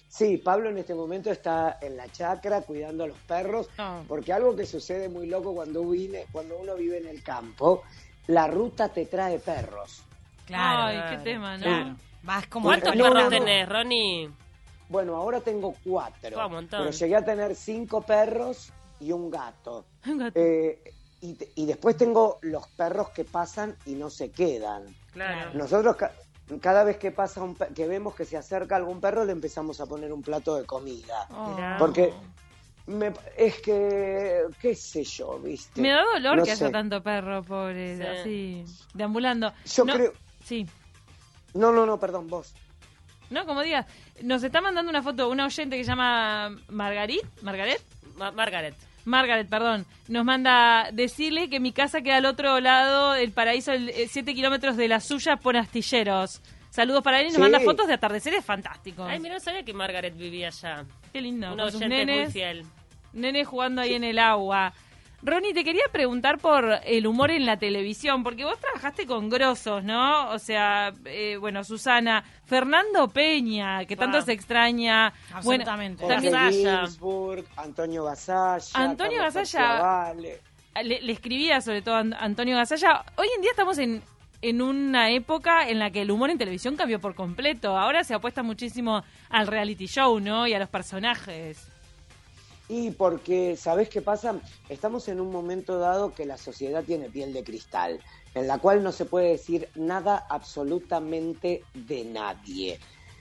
Sí, 0.08 0.36
Pablo 0.36 0.68
en 0.70 0.78
este 0.78 0.94
momento 0.94 1.30
está 1.30 1.78
en 1.80 1.96
la 1.96 2.08
chacra 2.08 2.60
cuidando 2.62 3.04
a 3.04 3.06
los 3.08 3.18
perros, 3.18 3.68
Ah. 3.78 4.00
porque 4.06 4.32
algo 4.32 4.54
que 4.54 4.64
sucede 4.66 5.08
muy 5.08 5.26
loco 5.26 5.54
cuando, 5.54 5.82
vine, 5.88 6.26
cuando 6.30 6.56
uno 6.58 6.74
vive 6.76 6.98
en 6.98 7.08
el 7.08 7.22
campo, 7.22 7.82
la 8.28 8.46
ruta 8.46 8.88
te 8.90 9.06
trae 9.06 9.38
perros. 9.40 10.02
Claro. 10.46 10.82
Ay, 10.84 11.16
qué 11.16 11.24
tema, 11.24 11.56
¿no? 11.56 11.62
Claro. 11.64 11.96
Vas 12.22 12.46
como 12.46 12.68
¿Cuántos 12.68 12.94
No, 12.94 13.04
perros 13.04 13.18
no, 13.18 13.24
no. 13.24 13.28
tenés, 13.30 13.68
Ronnie? 13.68 14.30
Bueno, 14.88 15.16
ahora 15.16 15.40
tengo 15.40 15.74
cuatro, 15.84 16.40
Ah, 16.40 16.46
un 16.46 16.52
montón. 16.52 16.80
pero 16.80 16.90
llegué 16.90 17.16
a 17.16 17.24
tener 17.24 17.54
cinco 17.56 18.02
perros 18.02 18.70
y 19.00 19.12
un 19.12 19.30
gato. 19.30 19.84
Un 20.06 20.18
gato. 20.18 20.32
Eh, 20.38 20.82
y, 21.56 21.64
después 21.64 21.96
tengo 21.96 22.38
los 22.42 22.68
perros 22.68 23.08
que 23.10 23.24
pasan 23.24 23.74
y 23.86 23.94
no 23.94 24.10
se 24.10 24.30
quedan. 24.30 24.84
Claro. 25.14 25.54
Nosotros 25.54 25.96
ca- 25.96 26.12
cada 26.60 26.84
vez 26.84 26.98
que 26.98 27.12
pasa 27.12 27.42
un 27.42 27.54
que 27.54 27.88
vemos 27.88 28.14
que 28.14 28.26
se 28.26 28.36
acerca 28.36 28.76
algún 28.76 29.00
perro 29.00 29.24
le 29.24 29.32
empezamos 29.32 29.80
a 29.80 29.86
poner 29.86 30.12
un 30.12 30.20
plato 30.22 30.54
de 30.56 30.66
comida. 30.66 31.26
Oh. 31.30 31.56
Porque 31.78 32.12
me, 32.86 33.14
es 33.38 33.58
que 33.62 34.42
qué 34.60 34.74
sé 34.76 35.02
yo, 35.04 35.38
¿viste? 35.38 35.80
Me 35.80 35.92
da 35.92 36.04
dolor 36.12 36.36
No 36.36 36.44
que 36.44 36.50
haya 36.50 36.66
sé. 36.66 36.70
tanto 36.72 37.02
perro, 37.02 37.42
pobre, 37.42 37.96
Sí. 37.96 38.02
así, 38.02 38.64
deambulando. 38.92 39.50
Yo 39.64 39.84
No- 39.86 39.94
creo 39.94 40.12
Sí. 40.44 40.66
No, 41.54 41.72
no, 41.72 41.86
no, 41.86 41.98
perdón, 41.98 42.28
vos. 42.28 42.52
No, 43.30 43.46
como 43.46 43.62
digas, 43.62 43.86
nos 44.22 44.42
está 44.44 44.60
mandando 44.60 44.90
una 44.90 45.02
foto 45.02 45.28
una 45.28 45.46
oyente 45.46 45.76
que 45.76 45.84
se 45.84 45.90
llama 45.90 46.50
Margarit, 46.68 47.24
Margaret, 47.42 47.80
Ma- 48.16 48.30
Margaret. 48.32 48.74
Margaret, 49.06 49.48
perdón, 49.48 49.84
nos 50.08 50.24
manda 50.24 50.88
decirle 50.92 51.50
que 51.50 51.60
mi 51.60 51.72
casa 51.72 52.00
queda 52.00 52.16
al 52.18 52.26
otro 52.26 52.58
lado 52.60 53.12
del 53.12 53.32
paraíso, 53.32 53.72
7 54.08 54.34
kilómetros 54.34 54.76
de 54.78 54.88
la 54.88 55.00
suya 55.00 55.36
por 55.36 55.56
astilleros. 55.58 56.40
Saludos 56.70 57.02
para 57.02 57.20
él 57.20 57.24
y 57.26 57.28
nos 57.28 57.34
Sí. 57.36 57.40
manda 57.42 57.60
fotos 57.60 57.86
de 57.86 57.94
atardeceres 57.94 58.44
fantásticos. 58.44 59.06
Ay, 59.08 59.20
mira, 59.20 59.34
no 59.34 59.40
sabía 59.40 59.62
que 59.62 59.74
Margaret 59.74 60.16
vivía 60.16 60.48
allá. 60.48 60.84
Qué 61.12 61.20
lindo, 61.20 61.52
Un 61.52 61.58
con 61.58 61.70
sus 61.70 61.82
oyente 61.82 62.06
muy 62.22 62.32
fiel. 62.32 62.64
nenes 63.12 63.46
jugando 63.46 63.82
ahí 63.82 63.92
en 63.94 64.04
el 64.04 64.18
agua. 64.18 64.72
Ronnie, 65.26 65.54
te 65.54 65.64
quería 65.64 65.84
preguntar 65.90 66.38
por 66.38 66.80
el 66.84 67.06
humor 67.06 67.30
en 67.30 67.46
la 67.46 67.56
televisión, 67.56 68.22
porque 68.22 68.44
vos 68.44 68.58
trabajaste 68.60 69.06
con 69.06 69.30
grosos, 69.30 69.82
¿no? 69.82 70.28
O 70.30 70.38
sea, 70.38 70.92
eh, 71.06 71.38
bueno, 71.40 71.64
Susana, 71.64 72.22
Fernando 72.44 73.08
Peña, 73.08 73.86
que 73.86 73.96
tanto 73.96 74.18
Ah. 74.18 74.22
se 74.22 74.32
extraña. 74.32 75.14
Bueno, 75.42 75.62
Absolutamente. 75.64 76.06
Gasalla. 76.06 76.80
Ginsburg, 76.80 77.44
Antonio 77.56 78.04
Gasalla. 78.04 78.66
Antonio 78.74 79.18
Gasalla. 79.22 80.12
Perciavale. 80.12 80.40
le, 80.82 81.00
le 81.00 81.12
escribía 81.12 81.60
sobre 81.62 81.80
todo 81.80 81.94
a 81.94 82.00
An- 82.00 82.14
Antonio 82.18 82.56
Gasalla, 82.56 83.04
hoy 83.16 83.28
en 83.34 83.40
día 83.40 83.50
estamos 83.52 83.78
en, 83.78 84.02
en 84.42 84.60
una 84.60 85.10
época 85.10 85.66
en 85.68 85.78
la 85.78 85.90
que 85.90 86.02
el 86.02 86.10
humor 86.10 86.28
en 86.30 86.36
televisión 86.36 86.76
cambió 86.76 87.00
por 87.00 87.14
completo. 87.14 87.78
Ahora 87.78 88.04
se 88.04 88.12
apuesta 88.12 88.42
muchísimo 88.42 89.02
al 89.30 89.46
reality 89.46 89.86
show, 89.86 90.20
¿no? 90.20 90.46
Y 90.46 90.52
a 90.52 90.58
los 90.58 90.68
personajes. 90.68 91.70
Y 92.68 92.92
porque, 92.92 93.56
¿sabés 93.56 93.88
qué 93.88 94.00
pasa? 94.00 94.40
Estamos 94.68 95.08
en 95.08 95.20
un 95.20 95.30
momento 95.30 95.78
dado 95.78 96.14
que 96.14 96.24
la 96.24 96.38
sociedad 96.38 96.82
tiene 96.82 97.10
piel 97.10 97.32
de 97.32 97.44
cristal, 97.44 98.00
en 98.34 98.46
la 98.46 98.58
cual 98.58 98.82
no 98.82 98.90
se 98.90 99.04
puede 99.04 99.30
decir 99.30 99.68
nada 99.74 100.26
absolutamente 100.28 101.62
de 101.74 102.04
nadie. 102.04 102.78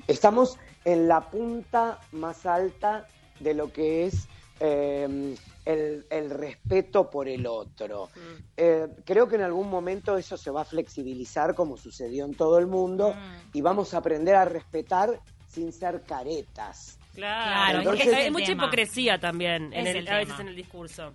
Estamos 0.08 0.58
en 0.86 1.08
la 1.08 1.30
punta 1.30 2.00
más 2.14 2.46
alta 2.46 3.08
de 3.40 3.54
lo 3.54 3.72
que 3.72 4.06
es 4.06 4.28
eh, 4.60 5.36
el, 5.66 6.06
el 6.10 6.30
respeto 6.30 7.10
por 7.10 7.28
el 7.28 7.46
otro. 7.46 8.10
Eh, 8.56 8.88
creo 9.06 9.28
que 9.28 9.36
en 9.36 9.42
algún 9.42 9.70
momento 9.70 10.18
eso 10.18 10.38
se 10.38 10.52
va 10.52 10.62
a 10.62 10.66
flexibilizar 10.66 11.56
como 11.56 11.78
sucedió 11.78 12.26
en 12.26 12.34
todo 12.34 12.60
el 12.60 12.68
mundo 12.68 13.14
y 13.52 13.62
vamos 13.62 13.94
a 13.94 13.98
aprender 13.98 14.36
a 14.36 14.46
respetar 14.46 15.20
sin 15.48 15.72
ser 15.72 16.04
caretas. 16.04 16.98
Claro, 17.14 17.80
Entonces- 17.80 18.06
porque 18.06 18.16
hay 18.24 18.32
mucha 18.32 18.46
tema. 18.48 18.64
hipocresía 18.64 19.20
también 19.20 19.72
en 19.74 19.88
Es 19.88 19.96
el- 19.96 19.98
el 19.98 20.08
a 20.08 20.18
veces 20.18 20.40
en 20.40 20.48
el 20.48 20.56
discurso. 20.56 21.14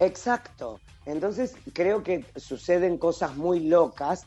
Exacto. 0.00 0.80
Entonces 1.06 1.54
creo 1.72 2.02
que 2.02 2.24
suceden 2.36 2.98
cosas 2.98 3.36
muy 3.36 3.60
locas, 3.60 4.26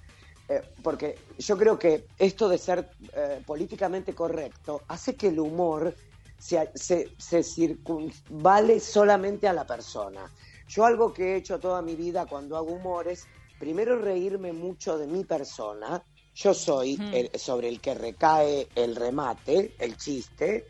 eh, 0.50 0.62
porque 0.84 1.18
yo 1.38 1.58
creo 1.58 1.78
que 1.78 2.06
esto 2.18 2.48
de 2.50 2.58
ser 2.58 2.90
eh, 3.14 3.42
políticamente 3.46 4.14
correcto 4.14 4.82
hace 4.88 5.16
que 5.16 5.28
el 5.28 5.40
humor 5.40 5.94
se, 6.38 6.70
se, 6.76 7.10
se 7.18 7.44
circunvale 7.44 8.80
solamente 8.80 9.48
a 9.48 9.54
la 9.54 9.66
persona. 9.66 10.32
Yo 10.70 10.86
algo 10.86 11.14
que 11.14 11.34
he 11.34 11.36
hecho 11.38 11.60
toda 11.60 11.82
mi 11.82 11.96
vida 11.96 12.26
cuando 12.28 12.58
hago 12.58 12.74
humor 12.74 13.08
es 13.08 13.28
primero 13.60 13.98
reírme 14.00 14.54
mucho 14.54 14.98
de 14.98 15.08
mi 15.08 15.24
persona. 15.24 16.02
Yo 16.36 16.54
soy 16.54 17.00
el- 17.14 17.32
sobre 17.40 17.68
el 17.70 17.82
que 17.82 17.96
recae 17.96 18.68
el 18.76 18.96
remate, 18.96 19.74
el 19.80 19.98
chiste, 19.98 20.68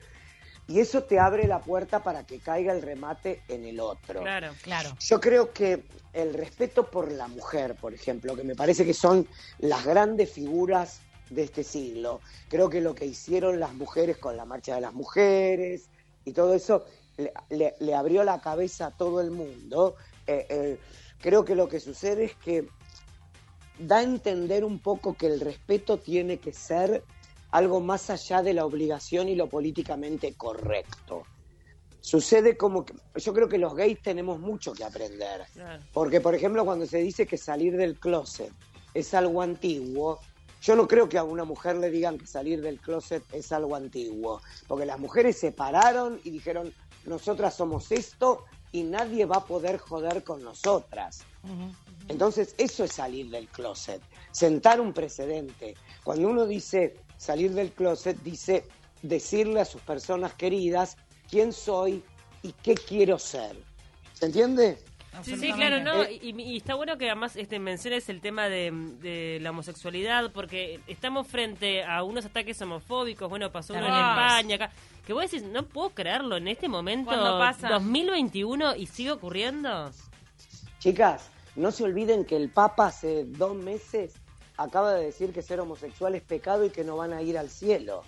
y 0.67 0.79
eso 0.79 1.03
te 1.03 1.19
abre 1.19 1.47
la 1.47 1.59
puerta 1.61 2.03
para 2.03 2.25
que 2.25 2.39
caiga 2.39 2.73
el 2.73 2.81
remate 2.81 3.41
en 3.47 3.65
el 3.65 3.79
otro. 3.79 4.21
Claro. 4.21 4.51
Claro. 4.61 4.89
Yo 4.99 5.19
creo 5.19 5.53
que 5.53 5.83
el 6.13 6.33
respeto 6.33 6.89
por 6.89 7.11
la 7.11 7.27
mujer, 7.27 7.75
por 7.75 7.93
ejemplo, 7.93 8.35
que 8.35 8.43
me 8.43 8.55
parece 8.55 8.85
que 8.85 8.93
son 8.93 9.27
las 9.59 9.85
grandes 9.85 10.31
figuras 10.31 11.01
de 11.29 11.43
este 11.43 11.63
siglo, 11.63 12.21
creo 12.49 12.69
que 12.69 12.81
lo 12.81 12.95
que 12.95 13.05
hicieron 13.05 13.59
las 13.59 13.73
mujeres 13.73 14.17
con 14.17 14.35
la 14.37 14.45
marcha 14.45 14.75
de 14.75 14.81
las 14.81 14.93
mujeres 14.93 15.89
y 16.25 16.31
todo 16.33 16.53
eso 16.53 16.85
le, 17.17 17.33
le- 17.49 17.75
le 17.79 17.95
abrió 17.95 18.23
la 18.23 18.39
cabeza 18.41 18.87
a 18.87 18.91
todo 18.91 19.21
el 19.21 19.31
mundo. 19.31 19.95
Eh, 20.25 20.45
eh, 20.49 20.79
creo 21.21 21.43
que 21.45 21.55
lo 21.55 21.67
que 21.69 21.79
sucede 21.79 22.25
es 22.25 22.35
que 22.35 22.67
da 23.79 23.97
a 23.97 24.03
entender 24.03 24.63
un 24.65 24.79
poco 24.79 25.13
que 25.15 25.27
el 25.27 25.39
respeto 25.39 25.97
tiene 25.99 26.37
que 26.39 26.51
ser 26.53 27.03
algo 27.51 27.79
más 27.79 28.09
allá 28.09 28.41
de 28.41 28.53
la 28.53 28.65
obligación 28.65 29.29
y 29.29 29.35
lo 29.35 29.47
políticamente 29.47 30.33
correcto. 30.35 31.23
Sucede 32.01 32.55
como 32.55 32.85
que 32.85 32.93
yo 33.15 33.33
creo 33.33 33.49
que 33.49 33.57
los 33.57 33.75
gays 33.75 34.01
tenemos 34.01 34.39
mucho 34.39 34.73
que 34.73 34.83
aprender. 34.83 35.45
Porque, 35.93 36.21
por 36.21 36.35
ejemplo, 36.35 36.63
cuando 36.63 36.85
se 36.85 36.99
dice 36.99 37.25
que 37.25 37.37
salir 37.37 37.75
del 37.75 37.99
closet 37.99 38.51
es 38.93 39.13
algo 39.13 39.41
antiguo, 39.41 40.19
yo 40.61 40.75
no 40.75 40.87
creo 40.87 41.09
que 41.09 41.17
a 41.17 41.23
una 41.23 41.43
mujer 41.43 41.77
le 41.77 41.91
digan 41.91 42.17
que 42.17 42.25
salir 42.25 42.61
del 42.61 42.79
closet 42.79 43.23
es 43.33 43.51
algo 43.51 43.75
antiguo. 43.75 44.41
Porque 44.67 44.85
las 44.85 44.99
mujeres 44.99 45.37
se 45.37 45.51
pararon 45.51 46.19
y 46.23 46.29
dijeron, 46.29 46.73
nosotras 47.05 47.55
somos 47.55 47.91
esto 47.91 48.45
y 48.77 48.83
nadie 48.83 49.25
va 49.25 49.37
a 49.37 49.45
poder 49.45 49.77
joder 49.77 50.23
con 50.23 50.43
nosotras. 50.43 51.23
Entonces, 52.07 52.53
eso 52.57 52.83
es 52.83 52.91
salir 52.91 53.29
del 53.29 53.47
closet, 53.47 54.01
sentar 54.31 54.79
un 54.79 54.93
precedente. 54.93 55.75
Cuando 56.03 56.29
uno 56.29 56.45
dice 56.45 56.95
salir 57.17 57.53
del 57.53 57.71
closet, 57.71 58.17
dice 58.21 58.63
decirle 59.01 59.61
a 59.61 59.65
sus 59.65 59.81
personas 59.81 60.33
queridas 60.33 60.97
quién 61.29 61.51
soy 61.51 62.03
y 62.43 62.51
qué 62.53 62.75
quiero 62.75 63.17
ser. 63.17 63.57
¿Se 64.13 64.27
entiende? 64.27 64.77
Sí, 65.23 65.37
sí, 65.37 65.51
claro, 65.53 65.81
no, 65.83 66.03
Eh, 66.03 66.19
y, 66.21 66.41
y 66.41 66.57
está 66.57 66.75
bueno 66.75 66.97
que 66.97 67.05
además 67.05 67.35
este, 67.35 67.59
menciones 67.59 68.09
el 68.09 68.21
tema 68.21 68.49
de, 68.49 68.71
de 69.01 69.39
la 69.41 69.51
homosexualidad, 69.51 70.31
porque 70.31 70.79
estamos 70.87 71.27
frente 71.27 71.83
a 71.83 72.03
unos 72.03 72.25
ataques 72.25 72.61
homofóbicos, 72.61 73.29
bueno, 73.29 73.51
pasó 73.51 73.73
uno 73.73 73.85
en. 73.85 73.93
España, 73.93 74.55
acá, 74.55 74.71
que 75.05 75.13
vos 75.13 75.23
decís, 75.23 75.43
no 75.43 75.63
puedo 75.63 75.91
creerlo, 75.91 76.37
en 76.37 76.47
este 76.47 76.67
momento, 76.67 77.11
¿Cuándo 77.11 77.39
pasa? 77.39 77.69
2021, 77.69 78.75
y 78.75 78.87
sigue 78.87 79.11
ocurriendo. 79.11 79.91
Chicas, 80.79 81.29
no 81.55 81.71
se 81.71 81.83
olviden 81.83 82.25
que 82.25 82.35
el 82.35 82.49
Papa 82.49 82.87
hace 82.87 83.25
dos 83.25 83.55
meses 83.55 84.13
acaba 84.57 84.93
de 84.93 85.05
decir 85.05 85.33
que 85.33 85.41
ser 85.41 85.59
homosexual 85.59 86.15
es 86.15 86.23
pecado 86.23 86.65
y 86.65 86.69
que 86.69 86.83
no 86.83 86.97
van 86.97 87.13
a 87.13 87.21
ir 87.21 87.37
al 87.37 87.49
cielo. 87.49 88.03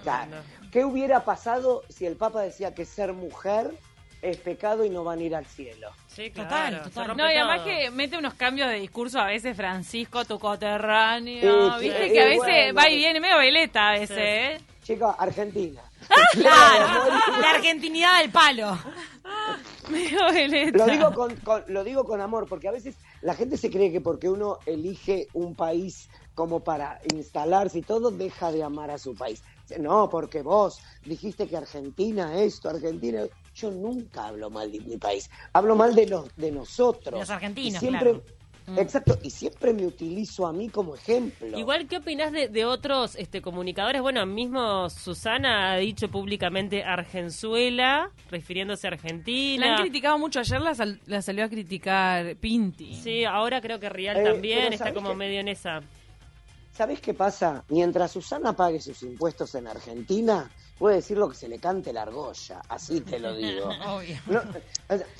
O 0.00 0.04
sea, 0.04 0.26
no. 0.26 0.36
¿Qué 0.70 0.84
hubiera 0.84 1.24
pasado 1.24 1.82
si 1.88 2.06
el 2.06 2.16
Papa 2.16 2.42
decía 2.42 2.74
que 2.74 2.84
ser 2.84 3.12
mujer 3.12 3.76
es 4.22 4.36
pecado 4.38 4.84
y 4.84 4.90
no 4.90 5.04
van 5.04 5.18
a 5.18 5.22
ir 5.22 5.34
al 5.34 5.46
cielo? 5.46 5.90
Sí, 6.08 6.30
Total, 6.30 6.48
claro, 6.72 6.90
total. 6.90 7.16
No, 7.16 7.30
y 7.30 7.34
además 7.34 7.58
todo. 7.58 7.66
que 7.66 7.90
mete 7.90 8.16
unos 8.18 8.34
cambios 8.34 8.68
de 8.68 8.76
discurso 8.80 9.20
a 9.20 9.26
veces 9.26 9.56
Francisco, 9.56 10.24
tu 10.24 10.38
coterráneo. 10.38 11.78
Viste 11.78 12.06
sí, 12.08 12.12
que 12.12 12.20
a 12.22 12.24
veces 12.26 12.38
bueno. 12.38 12.74
va 12.74 12.88
y 12.90 12.96
viene 12.96 13.20
medio 13.20 13.38
veleta 13.38 13.88
a 13.90 13.92
veces, 13.92 14.16
Sí. 14.16 14.22
¿eh? 14.22 14.60
Chicos, 14.82 15.14
Argentina. 15.18 15.82
Claro. 16.32 17.10
La 17.40 17.50
argentinidad 17.50 18.20
del 18.20 18.30
palo. 18.30 18.78
Medio 19.90 20.24
veleta. 20.32 20.78
Lo 20.78 20.86
digo 20.92 21.12
con, 21.14 21.34
con- 21.36 21.64
lo 21.68 21.84
digo 21.84 22.04
con 22.04 22.20
amor, 22.20 22.46
porque 22.48 22.68
a 22.68 22.72
veces 22.72 22.96
la 23.22 23.34
gente 23.34 23.56
se 23.56 23.70
cree 23.70 23.90
que 23.92 24.00
porque 24.00 24.28
uno 24.28 24.58
elige 24.66 25.28
un 25.32 25.54
país 25.54 26.08
como 26.34 26.60
para 26.60 27.00
instalarse 27.14 27.78
y 27.78 27.82
todo, 27.82 28.10
deja 28.10 28.52
de 28.52 28.62
amar 28.62 28.90
a 28.90 28.98
su 28.98 29.14
país. 29.14 29.42
No, 29.78 30.08
porque 30.10 30.42
vos 30.42 30.80
dijiste 31.04 31.48
que 31.48 31.56
Argentina 31.56 32.38
esto, 32.40 32.68
Argentina... 32.68 33.22
Yo 33.56 33.70
nunca 33.70 34.26
hablo 34.28 34.50
mal 34.50 34.70
de 34.70 34.80
mi 34.80 34.98
país, 34.98 35.30
hablo 35.52 35.74
mal 35.76 35.94
de, 35.94 36.06
los, 36.06 36.34
de 36.36 36.52
nosotros. 36.52 37.14
De 37.14 37.20
los 37.20 37.30
argentinos, 37.30 37.76
Y 37.76 37.78
siempre, 37.78 38.10
claro. 38.12 38.22
Exacto, 38.76 39.16
y 39.22 39.30
siempre 39.30 39.72
me 39.72 39.86
utilizo 39.86 40.44
a 40.44 40.52
mí 40.52 40.68
como 40.68 40.96
ejemplo. 40.96 41.56
Igual, 41.56 41.86
¿qué 41.86 41.98
opinás 41.98 42.32
de, 42.32 42.48
de 42.48 42.64
otros 42.64 43.14
este, 43.14 43.40
comunicadores? 43.40 44.02
Bueno, 44.02 44.26
mismo 44.26 44.90
Susana 44.90 45.72
ha 45.72 45.76
dicho 45.76 46.08
públicamente 46.10 46.82
Argenzuela, 46.82 48.10
refiriéndose 48.30 48.88
a 48.88 48.90
La 48.90 48.96
Argentina. 48.96 49.76
han 49.76 49.82
criticado 49.82 50.18
mucho. 50.18 50.40
Ayer 50.40 50.60
la, 50.60 50.74
sal- 50.74 51.00
la 51.06 51.22
salió 51.22 51.44
a 51.44 51.48
criticar 51.48 52.36
Pinti. 52.36 52.94
Sí, 52.94 53.24
ahora 53.24 53.60
creo 53.60 53.78
que 53.80 53.88
Rial 53.88 54.16
Eh, 54.16 54.24
también 54.24 54.72
está 54.72 54.86
¿sabés 54.86 54.94
como 54.94 55.14
medio 55.14 55.40
en 55.40 55.48
esa. 55.48 55.80
¿Sabés 56.76 57.00
qué 57.00 57.14
pasa? 57.14 57.64
Mientras 57.70 58.10
Susana 58.10 58.52
pague 58.52 58.80
sus 58.80 59.02
impuestos 59.02 59.54
en 59.54 59.66
Argentina, 59.66 60.50
puede 60.78 60.96
decir 60.96 61.16
lo 61.16 61.30
que 61.30 61.34
se 61.34 61.48
le 61.48 61.58
cante 61.58 61.90
la 61.90 62.02
argolla, 62.02 62.60
así 62.68 63.00
te 63.00 63.18
lo 63.18 63.34
digo. 63.34 63.70
No, 64.26 64.42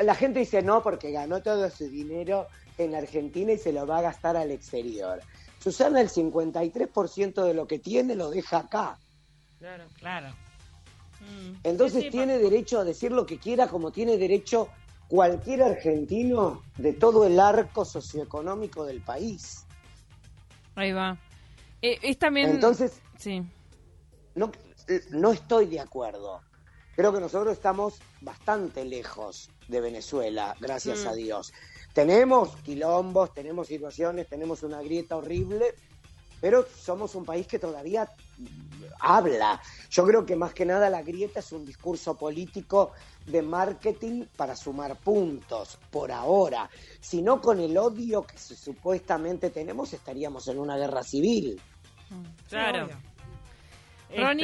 la 0.05 0.15
gente 0.15 0.41
dice 0.41 0.61
no 0.61 0.83
porque 0.83 1.11
ganó 1.13 1.41
todo 1.41 1.71
su 1.71 1.89
dinero 1.89 2.49
en 2.77 2.95
Argentina 2.95 3.53
y 3.53 3.59
se 3.59 3.73
lo 3.73 3.87
va 3.87 3.99
a 3.99 4.03
gastar 4.03 4.37
al 4.37 4.51
exterior. 4.51 5.23
Susana 5.59 6.03
el 6.03 6.11
53% 6.11 7.43
de 7.43 7.55
lo 7.55 7.67
que 7.67 7.79
tiene 7.79 8.15
lo 8.15 8.29
deja 8.29 8.59
acá. 8.59 8.99
Claro. 9.59 9.85
Claro. 9.99 10.35
Entonces 11.65 12.01
Sí, 12.01 12.05
sí, 12.05 12.11
tiene 12.11 12.39
derecho 12.39 12.81
a 12.81 12.85
decir 12.85 13.13
lo 13.13 13.25
que 13.25 13.39
quiera 13.39 13.67
como 13.69 13.93
tiene 13.93 14.19
derecho 14.19 14.69
cualquier 15.09 15.63
argentino 15.63 16.63
de 16.77 16.93
todo 16.93 17.25
el 17.25 17.41
arco 17.41 17.87
socioeconómico 17.87 18.85
del 18.85 19.01
país. 19.01 19.65
Ahí 20.75 20.93
va. 20.93 21.19
Eh, 21.83 21.99
es 22.03 22.19
también... 22.19 22.51
Entonces, 22.51 23.01
Sí. 23.19 23.43
no, 24.35 24.51
no 25.11 25.33
estoy 25.33 25.67
de 25.67 25.81
acuerdo. 25.81 26.41
Creo 26.95 27.13
que 27.13 27.21
nosotros 27.21 27.53
estamos 27.53 28.01
bastante 28.23 28.85
lejos 28.85 29.51
de 29.69 29.81
Venezuela, 29.81 30.55
gracias 30.61 31.05
Mm. 31.05 31.09
a 31.09 31.13
Dios. 31.15 31.53
Tenemos 31.93 32.57
quilombos, 32.63 33.33
tenemos 33.35 33.69
situaciones, 33.69 34.29
tenemos 34.29 34.63
una 34.63 34.81
grieta 34.83 35.17
horrible, 35.17 35.75
pero 36.47 36.65
somos 36.81 37.17
un 37.17 37.25
país 37.25 37.45
que 37.49 37.59
todavía 37.59 38.09
habla. 39.01 39.61
Yo 39.91 40.07
creo 40.07 40.25
que 40.25 40.37
más 40.37 40.55
que 40.55 40.65
nada 40.65 40.89
la 40.89 41.03
grieta 41.03 41.41
es 41.41 41.51
un 41.51 41.67
discurso 41.67 42.15
político 42.17 42.93
de 43.27 43.43
marketing 43.43 44.27
para 44.37 44.55
sumar 44.55 44.95
puntos, 44.95 45.77
por 45.91 46.13
ahora. 46.13 46.71
Si 47.01 47.21
no, 47.21 47.41
con 47.41 47.59
el 47.59 47.77
odio 47.77 48.25
que 48.25 48.39
su- 48.39 48.55
supuestamente 48.55 49.51
tenemos, 49.51 49.93
estaríamos 49.93 50.47
en 50.47 50.61
una 50.61 50.77
guerra 50.77 51.03
civil. 51.03 51.61
Claro. 52.49 52.85
obvio. 52.85 52.97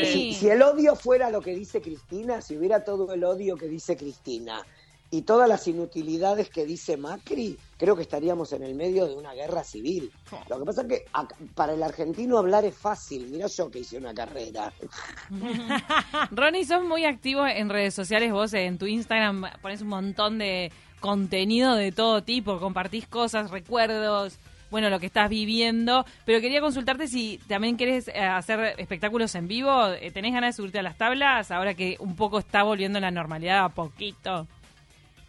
Este, 0.02 0.32
si 0.34 0.48
el 0.50 0.60
odio 0.60 0.96
fuera 0.96 1.30
lo 1.30 1.40
que 1.40 1.54
dice 1.54 1.80
Cristina, 1.80 2.42
si 2.42 2.56
hubiera 2.58 2.82
todo 2.82 3.12
el 3.12 3.22
odio 3.22 3.56
que 3.56 3.68
dice 3.68 3.96
Cristina 3.96 4.66
y 5.12 5.22
todas 5.22 5.46
las 5.46 5.68
inutilidades 5.68 6.48
que 6.48 6.64
dice 6.64 6.96
Macri, 6.96 7.58
creo 7.76 7.94
que 7.94 8.00
estaríamos 8.00 8.50
en 8.54 8.62
el 8.62 8.74
medio 8.74 9.06
de 9.06 9.14
una 9.14 9.34
guerra 9.34 9.62
civil. 9.62 10.10
Lo 10.48 10.58
que 10.58 10.64
pasa 10.64 10.80
es 10.80 10.88
que 10.88 11.04
para 11.54 11.74
el 11.74 11.82
argentino 11.82 12.38
hablar 12.38 12.64
es 12.64 12.74
fácil. 12.74 13.28
Mirá 13.28 13.46
yo 13.46 13.70
que 13.70 13.80
hice 13.80 13.98
una 13.98 14.14
carrera. 14.14 14.72
Ronnie, 16.30 16.64
sos 16.64 16.82
muy 16.82 17.04
activo 17.04 17.46
en 17.46 17.68
redes 17.68 17.92
sociales. 17.92 18.32
Vos 18.32 18.54
en 18.54 18.78
tu 18.78 18.86
Instagram 18.86 19.44
pones 19.60 19.82
un 19.82 19.88
montón 19.88 20.38
de 20.38 20.72
contenido 21.00 21.74
de 21.74 21.92
todo 21.92 22.22
tipo. 22.22 22.58
Compartís 22.58 23.06
cosas, 23.06 23.50
recuerdos, 23.50 24.38
bueno, 24.70 24.88
lo 24.88 24.98
que 24.98 25.06
estás 25.06 25.28
viviendo. 25.28 26.06
Pero 26.24 26.40
quería 26.40 26.62
consultarte 26.62 27.06
si 27.06 27.38
también 27.48 27.76
querés 27.76 28.08
eh, 28.08 28.18
hacer 28.18 28.76
espectáculos 28.78 29.34
en 29.34 29.46
vivo. 29.46 29.88
Eh, 29.88 30.10
¿Tenés 30.10 30.32
ganas 30.32 30.56
de 30.56 30.62
subirte 30.62 30.78
a 30.78 30.82
las 30.82 30.96
tablas 30.96 31.50
ahora 31.50 31.74
que 31.74 31.96
un 31.98 32.16
poco 32.16 32.38
está 32.38 32.62
volviendo 32.62 32.98
la 32.98 33.10
normalidad 33.10 33.66
a 33.66 33.68
poquito? 33.68 34.48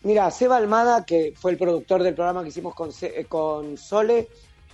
Mira, 0.03 0.29
Seba 0.31 0.57
Almada, 0.57 1.05
que 1.05 1.33
fue 1.35 1.51
el 1.51 1.57
productor 1.57 2.03
del 2.03 2.13
programa 2.13 2.43
que 2.43 2.49
hicimos 2.49 2.75
con, 2.75 2.91
Se- 2.91 3.19
eh, 3.21 3.25
con 3.25 3.77
Sole, 3.77 4.27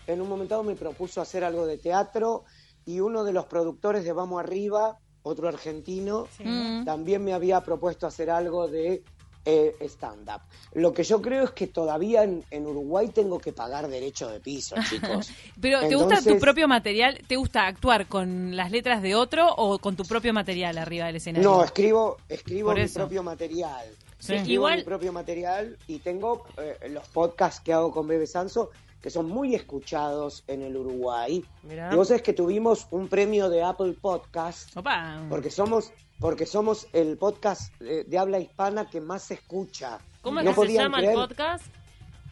en 0.07 0.21
un 0.21 0.27
momento 0.27 0.63
me 0.63 0.75
propuso 0.75 1.21
hacer 1.21 1.43
algo 1.43 1.67
de 1.67 1.77
teatro 1.77 2.45
y 2.85 2.99
uno 2.99 3.23
de 3.23 3.31
los 3.33 3.45
productores 3.45 4.03
de 4.03 4.11
Vamos 4.11 4.39
Arriba, 4.39 4.97
otro 5.21 5.47
argentino, 5.47 6.27
Mm. 6.43 6.83
también 6.85 7.23
me 7.23 7.33
había 7.33 7.61
propuesto 7.61 8.07
hacer 8.07 8.29
algo 8.31 8.67
de 8.67 9.03
eh, 9.45 9.75
stand-up. 9.81 10.41
Lo 10.73 10.93
que 10.93 11.03
yo 11.03 11.21
creo 11.21 11.43
es 11.45 11.51
que 11.51 11.67
todavía 11.67 12.23
en, 12.23 12.43
en 12.51 12.67
Uruguay 12.67 13.07
tengo 13.07 13.39
que 13.39 13.51
pagar 13.53 13.87
derecho 13.87 14.27
de 14.29 14.39
piso, 14.39 14.75
chicos. 14.89 15.29
Pero 15.61 15.79
¿te 15.87 15.95
gusta 15.95 16.15
tu 16.21 16.39
propio 16.39 16.67
material? 16.67 17.19
¿Te 17.27 17.35
gusta 17.35 17.65
actuar 17.67 18.07
con 18.07 18.55
las 18.55 18.69
letras 18.71 19.01
de 19.01 19.15
otro 19.15 19.47
o 19.55 19.79
con 19.79 19.95
tu 19.95 20.03
propio 20.05 20.33
material 20.33 20.77
arriba 20.77 21.05
del 21.05 21.15
escenario? 21.15 21.49
No, 21.49 21.63
escribo, 21.63 22.17
escribo 22.27 22.69
mi 22.73 22.81
propio 22.99 23.23
material. 23.23 23.85
Sí. 24.19 24.35
Escribo 24.35 24.53
Igual- 24.67 24.77
mi 24.79 24.83
propio 24.83 25.11
material 25.13 25.77
y 25.87 25.99
tengo 25.99 26.45
eh, 26.57 26.89
los 26.89 27.07
podcasts 27.09 27.61
que 27.61 27.73
hago 27.73 27.91
con 27.91 28.07
Bebe 28.07 28.27
Sanso 28.27 28.69
que 29.01 29.09
son 29.09 29.29
muy 29.29 29.55
escuchados 29.55 30.43
en 30.47 30.61
el 30.61 30.75
Uruguay. 30.75 31.43
Mirá. 31.63 31.89
Y 31.91 31.95
vos 31.95 32.09
sabés 32.09 32.21
que 32.21 32.33
tuvimos 32.33 32.85
un 32.91 33.07
premio 33.07 33.49
de 33.49 33.63
Apple 33.63 33.93
Podcast 34.01 34.75
Opa. 34.75 35.21
porque 35.29 35.49
somos 35.49 35.91
porque 36.19 36.45
somos 36.45 36.85
el 36.91 37.17
podcast 37.17 37.73
de 37.79 38.17
habla 38.17 38.39
hispana 38.39 38.89
que 38.89 38.99
más 38.99 39.23
se 39.23 39.35
escucha. 39.35 39.99
¿Cómo 40.21 40.39
es 40.41 40.45
No 40.45 40.53
que 40.53 40.67
se 40.67 40.73
llama 40.73 40.97
creer 40.97 41.13
el 41.13 41.15
podcast? 41.17 41.65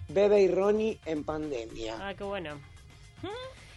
Bebe 0.09 0.41
y 0.41 0.49
Ronnie 0.49 0.99
en 1.05 1.23
pandemia. 1.23 1.95
Ah, 2.01 2.13
qué 2.13 2.25
bueno. 2.25 2.59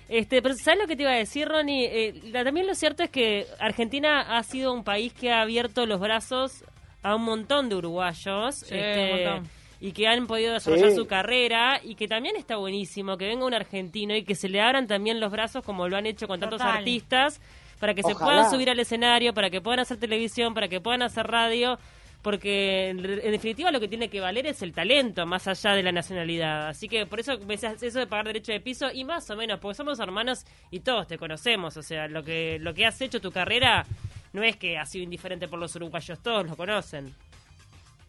Este, 0.09 0.43
pero 0.43 0.57
¿sabes 0.57 0.81
lo 0.81 0.87
que 0.89 0.97
te 0.97 1.03
iba 1.03 1.13
a 1.13 1.17
decir, 1.17 1.47
Ronnie? 1.47 1.87
Eh, 2.09 2.21
la- 2.33 2.43
también 2.43 2.67
lo 2.67 2.75
cierto 2.75 3.05
es 3.05 3.11
que 3.11 3.47
Argentina 3.61 4.37
ha 4.37 4.43
sido 4.43 4.73
un 4.73 4.83
país 4.83 5.13
que 5.13 5.31
ha 5.31 5.43
abierto 5.43 5.87
los 5.87 6.01
brazos 6.01 6.65
a 7.03 7.15
un 7.15 7.23
montón 7.23 7.69
de 7.69 7.77
uruguayos 7.77 8.57
Sí, 8.57 8.75
este, 8.75 9.13
un 9.13 9.25
montón. 9.25 9.51
y 9.81 9.93
que 9.93 10.07
han 10.07 10.27
podido 10.27 10.53
desarrollar 10.53 10.91
Sí. 10.91 10.97
su 10.97 11.07
carrera 11.07 11.81
y 11.83 11.95
que 11.95 12.07
también 12.09 12.37
está 12.37 12.57
buenísimo 12.57 13.17
que 13.17 13.27
venga 13.27 13.45
un 13.47 13.55
argentino 13.55 14.15
y 14.15 14.23
que 14.25 14.35
se 14.35 14.49
le 14.49 14.61
abran 14.61 14.87
también 14.87 15.21
los 15.21 15.31
brazos 15.33 15.65
como 15.65 15.89
lo 15.89 15.97
han 15.97 16.07
hecho 16.07 16.29
con 16.29 16.39
tantos 16.41 16.61
artistas 16.61 17.41
para 17.79 17.95
que 17.95 18.03
se 18.03 18.15
puedan 18.15 18.51
subir 18.51 18.69
al 18.69 18.79
escenario, 18.79 19.33
para 19.33 19.49
que 19.49 19.63
puedan 19.63 19.81
hacer 19.81 19.97
televisión, 19.97 20.53
para 20.53 20.69
que 20.69 20.81
puedan 20.83 21.01
hacer 21.03 21.27
radio. 21.27 21.79
Porque 22.23 22.91
en 22.91 23.01
definitiva 23.33 23.71
lo 23.71 23.81
que 23.81 23.89
tiene 23.89 24.11
que 24.11 24.21
valer 24.21 24.47
es 24.47 24.61
el 24.61 24.75
talento, 24.75 25.25
más 25.25 25.49
allá 25.49 25.73
de 25.73 25.83
la 25.83 25.91
nacionalidad. 25.91 26.69
Así 26.69 26.87
que 26.87 27.07
por 27.07 27.19
eso 27.19 27.39
eso 27.81 27.99
de 27.99 28.07
pagar 28.07 28.27
derecho 28.27 28.53
de 28.53 28.61
piso 28.61 28.89
y 28.93 29.05
más 29.05 29.31
o 29.31 29.37
menos, 29.37 29.59
porque 29.59 29.77
somos 29.77 29.99
hermanos 30.01 30.45
y 30.71 30.81
todos 30.81 31.07
te 31.07 31.17
conocemos. 31.17 31.79
O 31.79 31.83
sea, 31.83 32.09
lo 32.09 32.23
que, 32.23 32.59
lo 32.61 32.75
que 32.75 32.85
has 32.85 33.01
hecho 33.01 33.23
tu 33.23 33.33
carrera 33.33 33.87
no 34.33 34.43
es 34.43 34.57
que 34.57 34.79
ha 34.79 34.87
sido 34.87 35.05
indiferente 35.05 35.49
por 35.49 35.59
los 35.59 35.75
uruguayos, 35.77 36.19
todos 36.23 36.47
lo 36.47 36.57
conocen. 36.57 37.15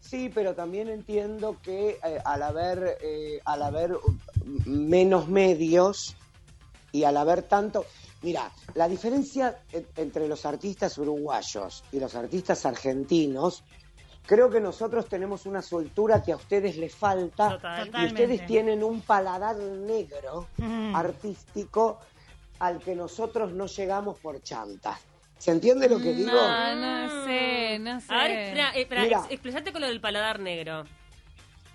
Sí, 0.00 0.30
pero 0.34 0.54
también 0.54 0.88
entiendo 0.88 1.56
que 1.62 1.98
eh, 2.04 2.18
al 2.24 2.42
haber 2.42 2.98
eh, 3.02 3.40
al 3.44 3.62
haber 3.62 3.96
menos 4.66 5.28
medios 5.28 6.14
y 6.90 7.04
al 7.04 7.16
haber 7.16 7.42
tanto, 7.44 7.86
mira, 8.20 8.50
la 8.74 8.88
diferencia 8.88 9.58
en- 9.72 9.86
entre 9.96 10.28
los 10.28 10.44
artistas 10.44 10.98
uruguayos 10.98 11.84
y 11.92 12.00
los 12.00 12.14
artistas 12.14 12.66
argentinos, 12.66 13.62
creo 14.26 14.50
que 14.50 14.60
nosotros 14.60 15.08
tenemos 15.08 15.46
una 15.46 15.62
soltura 15.62 16.22
que 16.22 16.32
a 16.32 16.36
ustedes 16.36 16.76
les 16.76 16.94
falta 16.94 17.50
Total. 17.50 17.90
y 18.02 18.06
ustedes 18.06 18.46
tienen 18.46 18.84
un 18.84 19.00
paladar 19.00 19.56
negro 19.56 20.48
Mm. 20.58 20.94
artístico 20.94 21.98
al 22.58 22.78
que 22.80 22.94
nosotros 22.94 23.52
no 23.52 23.66
llegamos 23.66 24.18
por 24.18 24.42
chanta. 24.42 24.98
¿Se 25.42 25.50
entiende 25.50 25.88
lo 25.88 25.98
que 25.98 26.14
digo? 26.14 26.30
No, 26.30 26.74
no 26.76 27.24
sé, 27.24 27.76
no 27.80 28.00
sé. 28.00 28.14
A 28.14 28.22
ver, 28.22 28.30
espera, 28.30 28.70
espera, 28.76 29.02
Mira. 29.02 29.18
ex- 29.24 29.32
explayate 29.32 29.72
con 29.72 29.80
lo 29.80 29.88
del 29.88 30.00
paladar 30.00 30.38
negro. 30.38 30.84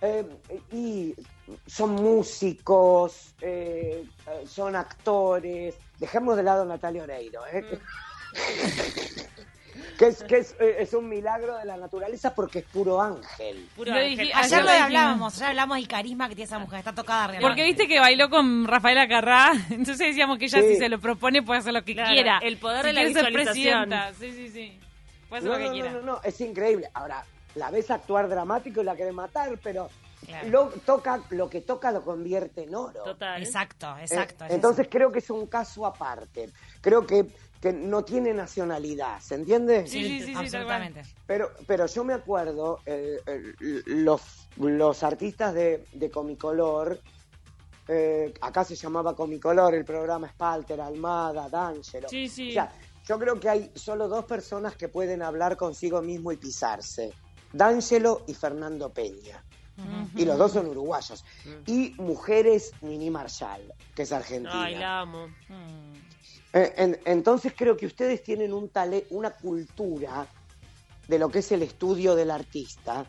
Eh, 0.01 0.23
y 0.71 1.13
son 1.65 1.91
músicos, 1.95 3.33
eh, 3.41 4.05
son 4.47 4.77
actores. 4.77 5.75
Dejemos 5.99 6.37
de 6.37 6.43
lado 6.43 6.61
a 6.61 6.65
Natalia 6.65 7.03
Oreiro, 7.03 7.41
¿eh? 7.51 7.77
que 9.97 10.07
es, 10.07 10.23
que 10.23 10.37
es, 10.37 10.55
eh, 10.59 10.77
es 10.79 10.93
un 10.93 11.07
milagro 11.09 11.57
de 11.57 11.65
la 11.65 11.77
naturaleza 11.77 12.33
porque 12.33 12.59
es 12.59 12.65
puro 12.65 13.01
ángel. 13.01 13.67
Puro 13.75 13.91
Lo 13.91 13.97
ángel. 13.97 14.17
dije- 14.17 14.31
Ayer 14.35 14.63
lo 14.63 14.69
hablábamos, 14.71 15.35
ayer 15.35 15.47
hablamos 15.49 15.77
del 15.77 15.87
carisma 15.87 16.29
que 16.29 16.35
tiene 16.35 16.45
esa 16.47 16.59
mujer, 16.59 16.79
está 16.79 16.93
tocada 16.93 17.27
realmente. 17.27 17.47
Porque 17.47 17.63
viste 17.63 17.87
que 17.87 17.99
bailó 17.99 18.29
con 18.29 18.65
Rafaela 18.67 19.07
Carrá, 19.07 19.51
entonces 19.69 20.07
decíamos 20.07 20.37
que 20.37 20.45
ella 20.45 20.61
Sí. 20.61 20.67
si 20.69 20.75
se 20.77 20.89
lo 20.89 20.99
propone 20.99 21.41
puede 21.43 21.59
hacer 21.59 21.73
lo 21.73 21.83
que 21.83 21.93
Claro, 21.93 22.11
quiera. 22.13 22.39
el 22.43 22.57
poder 22.57 22.81
Si 22.81 22.87
de 22.87 22.93
la 22.93 23.03
visualización. 23.05 23.43
presidenta, 23.89 24.13
Sí, 24.13 24.31
sí, 24.31 24.49
sí. 24.49 24.79
Puede 25.29 25.39
hacer 25.39 25.51
No, 25.51 25.57
lo 25.57 25.59
que 25.59 25.65
no, 25.67 25.73
quiera. 25.73 25.91
no, 25.91 25.99
no, 25.99 26.05
no, 26.13 26.21
es 26.23 26.39
increíble. 26.41 26.89
Ahora, 26.93 27.23
la 27.55 27.69
ves 27.71 27.89
actuar 27.91 28.29
dramático 28.29 28.81
y 28.81 28.85
la 28.85 28.95
quiere 28.95 29.11
matar, 29.11 29.57
pero 29.63 29.89
Claro. 30.25 30.47
lo, 30.49 30.65
toca, 30.85 31.19
lo 31.29 31.49
que 31.49 31.61
toca 31.61 31.91
lo 31.91 32.01
convierte 32.03 32.63
en 32.63 32.73
oro. 32.75 33.03
Total. 33.03 33.41
Exacto, 33.41 33.87
Eh, 33.97 34.01
exacto. 34.01 34.45
es 34.45 34.51
entonces 34.51 34.87
creo 34.89 35.11
que 35.11 35.19
es 35.19 35.29
un 35.29 35.45
caso 35.47 35.85
aparte. 35.85 36.49
Creo 36.81 37.05
que, 37.05 37.25
que 37.61 37.73
no 37.73 38.03
tiene 38.03 38.33
nacionalidad, 38.33 39.19
¿se 39.19 39.35
entiende? 39.35 39.87
Sí, 39.87 40.03
sí, 40.03 40.19
sí, 40.19 40.25
sí, 40.27 40.33
absolutamente. 40.35 41.03
Pero, 41.25 41.51
pero 41.65 41.87
yo 41.87 42.03
me 42.03 42.13
acuerdo, 42.13 42.79
eh, 42.85 43.19
eh, 43.25 43.53
los, 43.85 44.21
los 44.57 45.03
artistas 45.03 45.53
de, 45.53 45.85
de 45.91 46.11
Comicolor, 46.11 46.99
eh, 47.87 48.33
acá 48.41 48.63
se 48.63 48.75
llamaba 48.75 49.15
Comicolor, 49.15 49.73
el 49.73 49.85
programa 49.85 50.29
Spalter, 50.29 50.81
Almada, 50.81 51.49
D'Angelo. 51.49 52.09
Sí, 52.09 52.27
sí. 52.27 52.49
O 52.49 52.53
sea, 52.53 52.71
yo 53.07 53.17
creo 53.17 53.39
que 53.39 53.49
hay 53.49 53.71
solo 53.73 54.07
dos 54.07 54.25
personas 54.25 54.75
que 54.75 54.89
pueden 54.89 55.21
hablar 55.21 55.57
consigo 55.57 56.01
mismo 56.01 56.31
y 56.31 56.37
pisarse. 56.37 57.13
D'Angelo 57.53 58.23
y 58.27 58.33
Fernando 58.33 58.91
Peña. 58.91 59.43
Y 60.15 60.25
los 60.25 60.39
dos 60.39 60.53
son 60.53 60.65
uruguayos. 60.65 61.23
Y 61.67 61.93
mujeres 61.97 62.71
Nini 62.81 63.11
Marshall, 63.11 63.73
que 63.95 64.01
es 64.01 64.11
argentina. 64.11 64.63
Ay, 64.63 64.75
la 64.75 65.01
amo. 65.01 65.27
Eh, 65.49 65.96
en- 66.53 66.99
entonces 67.05 67.53
creo 67.55 67.75
que 67.77 67.85
ustedes 67.85 68.23
tienen 68.23 68.53
un 68.53 68.69
tale, 68.69 69.05
una 69.09 69.31
cultura 69.31 70.25
de 71.07 71.19
lo 71.19 71.29
que 71.29 71.39
es 71.39 71.51
el 71.51 71.63
estudio 71.63 72.15
del 72.15 72.31
artista, 72.31 73.05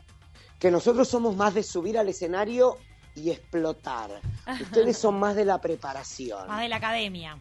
que 0.59 0.71
nosotros 0.71 1.09
somos 1.09 1.37
más 1.37 1.55
de 1.55 1.63
subir 1.63 1.99
al 1.99 2.09
escenario 2.09 2.77
y 3.15 3.31
explotar. 3.31 4.11
Ustedes 4.61 4.99
son 4.99 5.19
más 5.19 5.35
de 5.37 5.45
la 5.45 5.61
preparación, 5.61 6.47
Más 6.49 6.61
de 6.61 6.69
la 6.69 6.77
academia. 6.77 7.37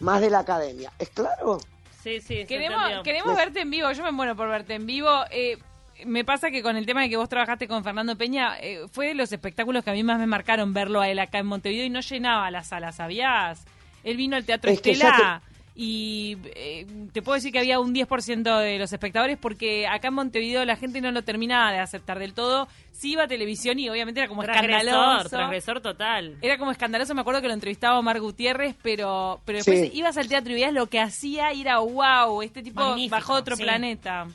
más 0.00 0.20
de 0.20 0.30
la 0.30 0.40
academia. 0.40 0.92
¿Es 0.98 1.10
claro? 1.10 1.58
Sí, 2.02 2.20
sí, 2.20 2.44
Queremos, 2.46 2.82
queremos 3.02 3.34
verte 3.34 3.60
en 3.62 3.70
vivo, 3.70 3.90
yo 3.92 4.02
me 4.02 4.12
muero 4.12 4.36
por 4.36 4.48
verte 4.48 4.74
en 4.74 4.84
vivo. 4.86 5.10
Eh, 5.30 5.56
me 6.04 6.22
pasa 6.24 6.50
que 6.50 6.62
con 6.62 6.76
el 6.76 6.84
tema 6.84 7.00
de 7.02 7.08
que 7.08 7.16
vos 7.16 7.30
trabajaste 7.30 7.66
con 7.66 7.82
Fernando 7.82 8.16
Peña, 8.18 8.58
eh, 8.60 8.86
fue 8.92 9.08
de 9.08 9.14
los 9.14 9.32
espectáculos 9.32 9.84
que 9.84 9.90
a 9.90 9.94
mí 9.94 10.02
más 10.02 10.18
me 10.18 10.26
marcaron 10.26 10.74
verlo 10.74 11.00
a 11.00 11.08
él 11.08 11.18
acá 11.18 11.38
en 11.38 11.46
Montevideo 11.46 11.86
y 11.86 11.90
no 11.90 12.00
llenaba 12.00 12.50
la 12.50 12.62
sala, 12.62 12.92
¿sabías? 12.92 13.64
Él 14.04 14.16
vino 14.16 14.36
al 14.36 14.44
Teatro 14.44 14.70
Es 14.70 14.76
Estela 14.76 15.42
y 15.76 16.36
eh, 16.54 16.86
te 17.12 17.20
puedo 17.20 17.34
decir 17.34 17.50
que 17.50 17.58
había 17.58 17.80
un 17.80 17.92
10% 17.92 18.58
de 18.60 18.78
los 18.78 18.92
espectadores 18.92 19.36
porque 19.38 19.88
acá 19.88 20.06
en 20.08 20.14
Montevideo 20.14 20.64
la 20.64 20.76
gente 20.76 21.00
no 21.00 21.10
lo 21.10 21.22
terminaba 21.22 21.72
de 21.72 21.78
aceptar 21.80 22.20
del 22.20 22.32
todo. 22.32 22.68
Sí 22.92 23.12
iba 23.12 23.24
a 23.24 23.26
televisión 23.26 23.80
y 23.80 23.88
obviamente 23.88 24.20
era 24.20 24.28
como 24.28 24.44
Transgresor, 24.44 24.78
escandaloso. 24.86 25.28
transgresor 25.30 25.80
total. 25.80 26.36
Era 26.42 26.58
como 26.58 26.70
escandaloso, 26.70 27.12
me 27.16 27.22
acuerdo 27.22 27.40
que 27.42 27.48
lo 27.48 27.54
entrevistaba 27.54 27.98
Omar 27.98 28.20
Gutiérrez, 28.20 28.76
pero, 28.82 29.40
pero 29.44 29.58
después 29.58 29.80
Sí. 29.80 29.90
ibas 29.94 30.16
al 30.16 30.28
teatro 30.28 30.52
y 30.52 30.54
veías 30.54 30.72
lo 30.72 30.86
que 30.86 31.00
hacía 31.00 31.52
y 31.52 31.62
era 31.62 31.78
wow, 31.80 32.40
este 32.42 32.62
tipo 32.62 32.80
Magnífico, 32.80 33.16
bajó 33.16 33.34
a 33.34 33.38
otro 33.40 33.56
sí. 33.56 33.64
planeta. 33.64 34.28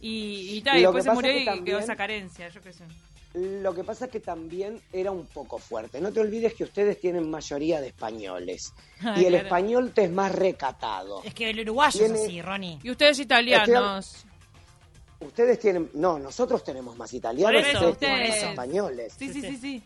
Y, 0.00 0.50
y, 0.56 0.60
tal, 0.60 0.76
y 0.78 0.82
después 0.82 1.02
se 1.02 1.10
murió 1.10 1.32
que 1.32 1.40
y 1.40 1.44
también- 1.46 1.64
quedó 1.64 1.78
esa 1.80 1.96
carencia, 1.96 2.48
yo 2.50 2.62
qué 2.62 2.72
sé. 2.72 2.84
Lo 3.38 3.74
que 3.74 3.84
pasa 3.84 4.06
es 4.06 4.10
que 4.10 4.20
también 4.20 4.80
era 4.90 5.10
un 5.10 5.26
poco 5.26 5.58
fuerte. 5.58 6.00
No 6.00 6.10
te 6.10 6.20
olvides 6.20 6.54
que 6.54 6.64
ustedes 6.64 6.98
tienen 6.98 7.30
mayoría 7.30 7.82
de 7.82 7.88
españoles. 7.88 8.72
Y 9.00 9.04
el 9.04 9.14
claro. 9.14 9.36
español 9.36 9.92
te 9.92 10.04
es 10.04 10.10
más 10.10 10.32
recatado. 10.32 11.22
Es 11.22 11.34
que 11.34 11.50
el 11.50 11.60
uruguayo 11.60 11.98
Tiene- 11.98 12.18
es 12.18 12.24
así, 12.24 12.40
Ronnie. 12.40 12.78
Y 12.82 12.90
ustedes 12.90 13.18
italianos. 13.18 14.24
Ustedes 15.20 15.58
tienen... 15.60 15.90
No, 15.94 16.18
nosotros 16.18 16.64
tenemos 16.64 16.96
más 16.96 17.12
italianos 17.12 17.60
Por 17.60 17.62
que 17.62 17.70
eso, 17.76 17.90
ustedes 17.90 17.98
tienen 17.98 18.20
ustedes. 18.22 18.42
más 18.42 18.50
españoles. 18.52 19.14
Sí, 19.18 19.32
sí, 19.32 19.40
sí, 19.42 19.56
sí. 19.58 19.82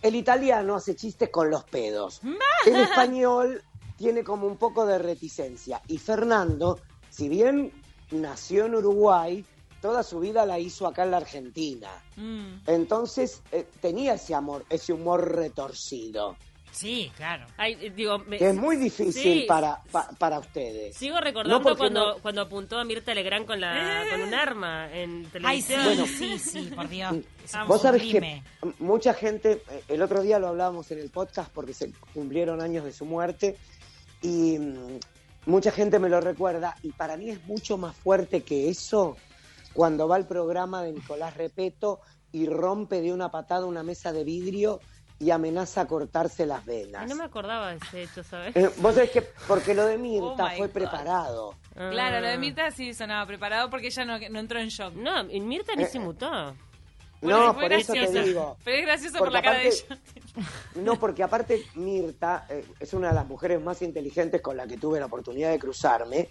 El 0.00 0.14
italiano 0.16 0.76
hace 0.76 0.96
chistes 0.96 1.28
con 1.28 1.50
los 1.50 1.64
pedos. 1.64 2.20
El 2.66 2.76
español 2.76 3.62
tiene 3.96 4.24
como 4.24 4.46
un 4.46 4.56
poco 4.56 4.86
de 4.86 4.98
reticencia. 4.98 5.82
Y 5.86 5.98
Fernando, 5.98 6.80
si 7.10 7.28
bien 7.28 7.72
nació 8.10 8.66
en 8.66 8.74
Uruguay, 8.74 9.44
toda 9.82 10.02
su 10.02 10.20
vida 10.20 10.46
la 10.46 10.58
hizo 10.58 10.86
acá 10.86 11.02
en 11.04 11.10
la 11.10 11.18
Argentina. 11.18 11.90
Mm. 12.16 12.60
Entonces 12.66 13.42
eh, 13.52 13.66
tenía 13.82 14.14
ese 14.14 14.34
amor, 14.34 14.64
ese 14.70 14.94
humor 14.94 15.30
retorcido, 15.36 16.36
Sí, 16.74 17.12
claro. 17.18 17.44
Ay, 17.58 17.76
eh, 17.82 17.92
digo, 17.94 18.18
me- 18.20 18.38
que 18.38 18.48
es 18.48 18.54
muy 18.54 18.76
difícil 18.76 19.12
sí, 19.42 19.44
para, 19.46 19.82
pa- 19.90 20.08
para 20.18 20.38
ustedes. 20.38 20.96
Sigo 20.96 21.20
recordando 21.20 21.68
No, 21.68 21.76
cuando, 21.76 22.14
no- 22.14 22.22
cuando 22.22 22.40
apuntó 22.40 22.78
a 22.78 22.84
Mirta 22.84 23.12
Legrand 23.12 23.44
con, 23.44 23.60
la, 23.60 24.06
con 24.10 24.22
un 24.22 24.32
arma 24.32 24.90
en 24.90 25.28
Ay, 25.44 25.60
sí, 25.60 25.74
televisión. 25.74 25.84
Bueno. 25.84 26.06
sí, 26.06 26.38
sí, 26.38 26.70
por 26.74 26.88
Dios. 26.88 27.14
Es 27.44 27.52
un 27.54 27.68
Vos 27.68 27.82
sabés 27.82 28.02
que 28.04 28.42
mucha 28.78 29.12
gente, 29.12 29.62
eh, 29.70 29.84
el 29.88 30.00
otro 30.00 30.22
día 30.22 30.38
lo 30.38 30.48
hablábamos 30.48 30.90
en 30.92 31.00
el 31.00 31.10
podcast 31.10 31.52
porque 31.52 31.74
se 31.74 31.92
cumplieron 32.14 32.62
años 32.62 32.86
de 32.86 32.92
su 32.94 33.04
muerte 33.04 33.58
y 34.22 34.58
mm, 34.58 34.98
mucha 35.44 35.72
gente 35.72 35.98
me 35.98 36.08
lo 36.08 36.22
recuerda 36.22 36.74
y 36.82 36.90
para 36.92 37.18
mí 37.18 37.28
es 37.28 37.44
mucho 37.44 37.76
más 37.76 37.94
fuerte 37.96 38.44
que 38.44 38.70
eso 38.70 39.18
cuando 39.72 40.08
va 40.08 40.16
al 40.16 40.26
programa 40.26 40.82
de 40.82 40.92
Nicolás 40.92 41.36
Repeto 41.36 42.00
y 42.32 42.46
rompe 42.46 43.00
de 43.00 43.12
una 43.12 43.30
patada 43.30 43.66
una 43.66 43.82
mesa 43.82 44.12
de 44.12 44.24
vidrio 44.24 44.80
y 45.18 45.30
amenaza 45.30 45.82
a 45.82 45.86
cortarse 45.86 46.46
las 46.46 46.64
venas. 46.66 47.08
No 47.08 47.14
me 47.14 47.24
acordaba 47.24 47.70
de 47.70 47.76
ese 47.76 48.02
hecho, 48.02 48.24
¿sabes? 48.24 48.56
Eh, 48.56 48.68
Vos 48.78 48.94
sabés 48.94 49.10
que 49.10 49.22
porque 49.46 49.72
lo 49.74 49.86
de 49.86 49.96
Mirta 49.96 50.46
Oh 50.46 50.56
fue 50.56 50.66
God. 50.66 50.72
preparado. 50.74 51.54
Ah. 51.76 51.90
Claro, 51.92 52.20
lo 52.20 52.26
de 52.26 52.38
Mirta 52.38 52.70
sí 52.72 52.92
sonaba 52.92 53.24
preparado 53.26 53.70
porque 53.70 53.86
ella 53.88 54.04
no, 54.04 54.18
no 54.18 54.38
entró 54.40 54.58
en 54.58 54.68
shock. 54.68 54.94
No, 54.94 55.20
en 55.20 55.46
Mirta 55.46 55.76
ni 55.76 55.84
se 55.84 56.00
mutó. 56.00 56.54
Bueno, 57.20 57.46
no, 57.46 57.54
por 57.54 57.72
eso 57.72 57.92
te 57.92 58.00
gracioso. 58.00 58.26
digo. 58.26 58.56
Pero 58.64 58.76
es 58.78 58.84
gracioso 58.86 59.18
Porque 59.18 59.26
por 59.30 59.32
la 59.34 59.42
cara 59.42 59.58
de 59.60 59.68
ella. 59.68 59.98
No, 60.74 60.98
porque 60.98 61.22
aparte 61.22 61.62
Mirta 61.76 62.46
eh, 62.48 62.64
es 62.80 62.92
una 62.94 63.10
de 63.10 63.14
las 63.14 63.26
mujeres 63.28 63.62
más 63.62 63.80
inteligentes 63.82 64.40
con 64.40 64.56
la 64.56 64.66
que 64.66 64.76
tuve 64.76 64.98
la 64.98 65.06
oportunidad 65.06 65.50
de 65.52 65.58
cruzarme 65.60 66.28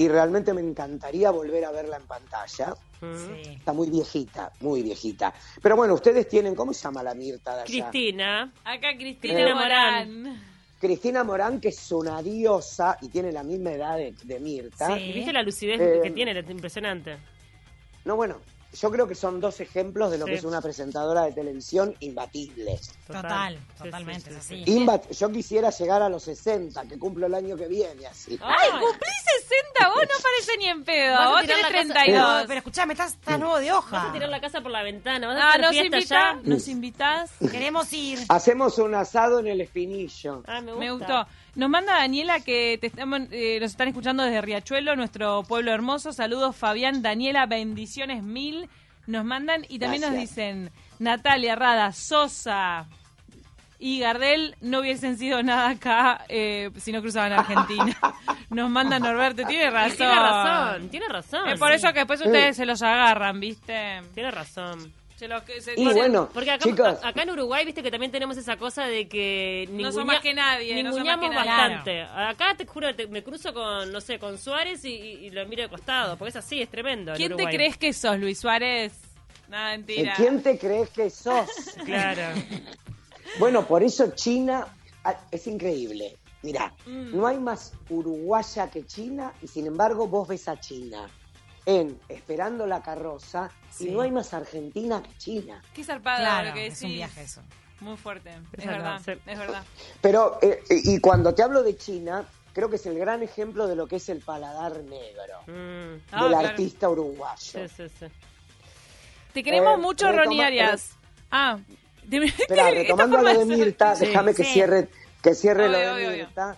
y 0.00 0.08
realmente 0.08 0.54
me 0.54 0.62
encantaría 0.62 1.30
volver 1.30 1.62
a 1.66 1.72
verla 1.72 1.98
en 1.98 2.04
pantalla. 2.04 2.74
Mm. 3.02 3.14
Sí. 3.16 3.50
Está 3.50 3.74
muy 3.74 3.90
viejita, 3.90 4.50
muy 4.60 4.82
viejita. 4.82 5.34
Pero 5.60 5.76
bueno, 5.76 5.92
ustedes 5.92 6.26
tienen, 6.26 6.54
¿cómo 6.54 6.72
se 6.72 6.84
llama 6.84 7.02
la 7.02 7.12
Mirta 7.12 7.54
de 7.56 7.62
allá? 7.62 7.66
Cristina. 7.90 8.50
Acá 8.64 8.96
Cristina 8.96 9.54
Morán. 9.54 10.42
Cristina 10.80 11.22
Morán, 11.22 11.60
que 11.60 11.68
es 11.68 11.92
una 11.92 12.22
diosa 12.22 12.96
y 13.02 13.10
tiene 13.10 13.30
la 13.30 13.42
misma 13.42 13.72
edad 13.72 13.98
de, 13.98 14.14
de 14.24 14.40
Mirta. 14.40 14.86
Sí. 14.96 15.02
¿Y 15.02 15.12
¿Viste 15.12 15.34
la 15.34 15.42
lucidez 15.42 15.78
Eh, 15.78 16.00
que 16.02 16.10
tiene? 16.12 16.30
Es 16.38 16.48
impresionante. 16.48 17.18
No, 18.06 18.16
bueno, 18.16 18.36
yo 18.72 18.90
creo 18.90 19.06
que 19.08 19.14
son 19.14 19.40
dos 19.40 19.60
ejemplos 19.60 20.10
de 20.10 20.18
lo 20.18 20.26
Sí. 20.26 20.32
que 20.32 20.38
es 20.38 20.44
una 20.44 20.60
presentadora 20.60 21.22
de 21.22 21.32
televisión 21.32 21.94
imbatible. 22.00 22.78
Total, 23.06 23.56
Sí, 23.76 23.82
totalmente, 23.84 24.30
sí, 24.30 24.36
es 24.36 24.44
sí, 24.44 24.62
así. 24.62 24.72
Imbat- 24.78 25.10
yo 25.10 25.32
quisiera 25.32 25.70
llegar 25.70 26.02
a 26.02 26.08
los 26.08 26.22
60, 26.22 26.82
que 26.84 26.98
cumplo 26.98 27.26
el 27.26 27.34
año 27.34 27.56
que 27.56 27.66
viene, 27.66 28.06
así. 28.06 28.38
¡Ay, 28.42 28.70
cumplí 28.70 29.08
60! 29.40 29.88
Vos 29.88 30.02
no 30.02 30.22
parece 30.22 30.58
ni 30.58 30.66
en 30.66 30.84
pedo. 30.84 31.16
Vas 31.16 31.28
Vos 31.30 31.40
tenés 31.42 31.56
la 31.62 31.62
casa- 31.62 31.70
32. 31.94 32.42
No, 32.42 32.46
pero 32.46 32.58
escuchame, 32.58 32.92
estás, 32.92 33.14
estás 33.14 33.38
nuevo 33.38 33.58
de 33.58 33.70
Vas 33.70 33.78
hoja. 33.78 34.08
a 34.08 34.12
tirar 34.12 34.28
la 34.28 34.40
casa 34.40 34.60
por 34.60 34.70
la 34.70 34.82
ventana. 34.82 35.26
Vas 35.26 35.36
a 35.36 35.52
Ah, 35.52 35.72
invitás, 35.74 36.42
nos 36.44 36.68
invitás. 36.68 37.30
Queremos 37.50 37.92
ir. 37.92 38.18
Hacemos 38.28 38.78
un 38.78 38.94
asado 38.94 39.40
en 39.40 39.48
el 39.48 39.60
espinillo. 39.62 40.42
Ah, 40.46 40.60
me 40.60 40.72
gusta. 40.72 40.78
Me 40.80 40.90
gustó. 40.92 41.26
Nos 41.54 41.68
manda 41.68 41.94
Daniela 41.94 42.40
que 42.40 42.78
te 42.80 42.86
estamos, 42.86 43.22
eh, 43.32 43.58
nos 43.60 43.72
están 43.72 43.88
escuchando 43.88 44.22
desde 44.22 44.40
Riachuelo, 44.40 44.94
nuestro 44.96 45.42
pueblo 45.42 45.72
hermoso. 45.72 46.12
Saludos 46.12 46.56
Fabián, 46.56 47.02
Daniela, 47.02 47.46
bendiciones 47.46 48.22
mil. 48.22 48.68
Nos 49.06 49.24
mandan 49.24 49.66
y 49.68 49.78
también 49.78 50.02
nos 50.02 50.12
dicen 50.12 50.70
Natalia, 50.98 51.56
Rada, 51.56 51.92
Sosa 51.92 52.86
y 53.80 53.98
Gardel 53.98 54.54
no 54.60 54.80
hubiesen 54.80 55.16
sido 55.16 55.42
nada 55.42 55.70
acá 55.70 56.24
eh, 56.28 56.70
si 56.76 56.92
no 56.92 57.00
cruzaban 57.00 57.32
Argentina. 57.32 57.96
Nos 58.50 58.68
manda 58.68 58.98
Norberto, 58.98 59.44
tiene 59.46 59.70
razón. 59.70 59.96
Tiene 59.96 60.14
razón, 60.14 60.88
tiene 60.88 61.08
razón. 61.08 61.48
Es 61.48 61.58
por 61.58 61.68
sí. 61.68 61.76
eso 61.76 61.92
que 61.92 62.00
después 62.00 62.20
ustedes 62.20 62.56
se 62.56 62.66
los 62.66 62.82
agarran, 62.82 63.38
¿viste? 63.40 64.02
Tiene 64.12 64.30
razón. 64.32 64.92
Se 65.20 65.28
los 65.28 65.42
que- 65.42 65.60
se- 65.60 65.74
Y 65.78 65.84
bueno, 65.84 66.30
Porque 66.32 66.50
acá, 66.50 66.64
chicos, 66.64 66.98
a- 67.02 67.08
acá 67.08 67.24
en 67.24 67.30
Uruguay, 67.32 67.66
viste 67.66 67.82
que 67.82 67.90
también 67.90 68.10
tenemos 68.10 68.38
esa 68.38 68.56
cosa 68.56 68.86
de 68.86 69.06
que 69.06 69.68
No 69.70 69.92
son 69.92 70.06
más 70.06 70.20
que 70.20 70.32
nadie, 70.32 70.82
no 70.82 70.96
más 70.96 71.18
que 71.18 71.28
bastante. 71.28 72.00
Acá 72.04 72.54
te 72.56 72.64
juro, 72.64 72.94
te- 72.94 73.06
me 73.06 73.22
cruzo 73.22 73.52
con, 73.52 73.92
no 73.92 74.00
sé, 74.00 74.18
con 74.18 74.38
Suárez 74.38 74.82
y, 74.86 74.94
y- 74.94 75.26
y 75.26 75.30
lo 75.30 75.44
miro 75.44 75.62
de 75.64 75.68
costado, 75.68 76.16
porque 76.16 76.30
es 76.30 76.36
así, 76.36 76.62
es 76.62 76.70
tremendo. 76.70 77.10
en 77.10 77.18
¿Quién 77.18 77.36
te 77.36 77.44
crees 77.54 77.76
que 77.76 77.92
sos, 77.92 78.18
Luis 78.18 78.38
Suárez? 78.38 78.94
Nada, 79.48 79.74
¿eh, 79.74 79.76
mentira. 79.76 80.14
¿quién 80.16 80.42
te 80.42 80.58
crees 80.58 80.88
que 80.88 81.10
sos? 81.10 81.46
Claro. 81.84 82.22
Bueno, 83.38 83.66
por 83.66 83.82
eso 83.82 84.12
China 84.14 84.68
ah, 85.04 85.16
es 85.30 85.46
increíble. 85.46 86.16
Mirá, 86.42 86.72
Mm. 86.86 87.14
no 87.14 87.26
hay 87.26 87.36
más 87.38 87.74
uruguaya 87.90 88.70
que 88.70 88.86
China 88.86 89.34
y 89.42 89.48
sin 89.48 89.66
embargo 89.66 90.06
vos 90.06 90.26
ves 90.26 90.48
a 90.48 90.58
China 90.58 91.10
en 91.70 92.00
Esperando 92.08 92.66
la 92.66 92.82
carroza 92.82 93.50
Sí. 93.70 93.88
y 93.88 93.90
no 93.92 94.00
hay 94.00 94.10
más 94.10 94.34
Argentina 94.34 95.00
que 95.02 95.16
China. 95.16 95.62
Qué 95.72 95.84
zarpada 95.84 96.18
Claro, 96.18 96.48
lo 96.48 96.54
que 96.54 96.66
es 96.66 96.74
un 96.82 96.88
decís. 96.88 96.96
viaje 96.96 97.22
eso. 97.22 97.40
Muy 97.80 97.96
fuerte. 97.96 98.30
Es, 98.30 98.58
Es 98.58 98.66
verdad, 98.66 99.00
verdad, 99.06 99.16
sí. 99.24 99.30
es 99.30 99.38
verdad. 99.38 99.62
Pero, 100.00 100.38
eh, 100.42 100.62
y 100.68 100.98
cuando 100.98 101.32
te 101.34 101.42
hablo 101.42 101.62
de 101.62 101.76
China, 101.76 102.24
creo 102.52 102.68
que 102.68 102.76
es 102.76 102.86
el 102.86 102.98
gran 102.98 103.22
ejemplo 103.22 103.66
de 103.68 103.76
lo 103.76 103.86
que 103.86 103.96
es 103.96 104.08
el 104.08 104.18
paladar 104.20 104.76
negro 104.82 105.34
Mm, 105.46 106.00
Ah, 106.12 106.22
del 106.22 106.28
claro. 106.32 106.48
artista 106.48 106.88
uruguayo. 106.90 107.36
sí, 107.68 107.74
sí, 107.76 107.88
sí. 107.98 108.06
Te 109.32 109.42
queremos 109.44 109.74
Eh, 109.74 109.80
mucho, 109.80 110.08
retoma- 110.08 110.24
Ronnie 110.24 110.42
Arias. 110.44 110.90
Ah, 111.30 111.58
te- 112.10 112.24
Espera, 112.24 112.70
retomando 112.70 113.22
lo 113.22 113.38
de 113.38 113.44
Mirta, 113.44 113.94
Sí, 113.94 114.06
déjame 114.06 114.34
que 114.34 114.42
sí. 114.44 114.52
cierre, 114.52 114.88
que 115.22 115.34
cierre 115.34 115.68
lo 115.68 115.78
de 115.78 115.90
obvio, 115.90 116.08
obvio. 116.08 116.26
Mirta, 116.26 116.56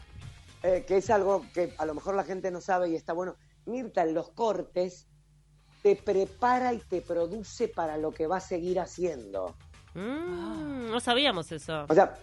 eh, 0.62 0.84
que 0.88 0.96
es 0.96 1.10
algo 1.10 1.44
que 1.52 1.74
a 1.76 1.84
lo 1.84 1.92
mejor 1.94 2.14
la 2.14 2.24
gente 2.24 2.50
no 2.50 2.60
sabe 2.62 2.88
y 2.88 2.96
está 2.96 3.12
bueno. 3.12 3.36
Mirta 3.66 4.02
en 4.02 4.14
los 4.14 4.30
cortes 4.30 5.06
te 5.82 5.96
prepara 5.96 6.72
y 6.74 6.78
te 6.78 7.00
produce 7.00 7.68
para 7.68 7.96
lo 7.96 8.12
que 8.12 8.26
va 8.26 8.36
a 8.36 8.40
seguir 8.40 8.78
haciendo. 8.80 9.54
Mm, 9.94 10.90
no 10.90 11.00
sabíamos 11.00 11.50
eso. 11.52 11.86
O 11.88 11.94
sea, 11.94 12.14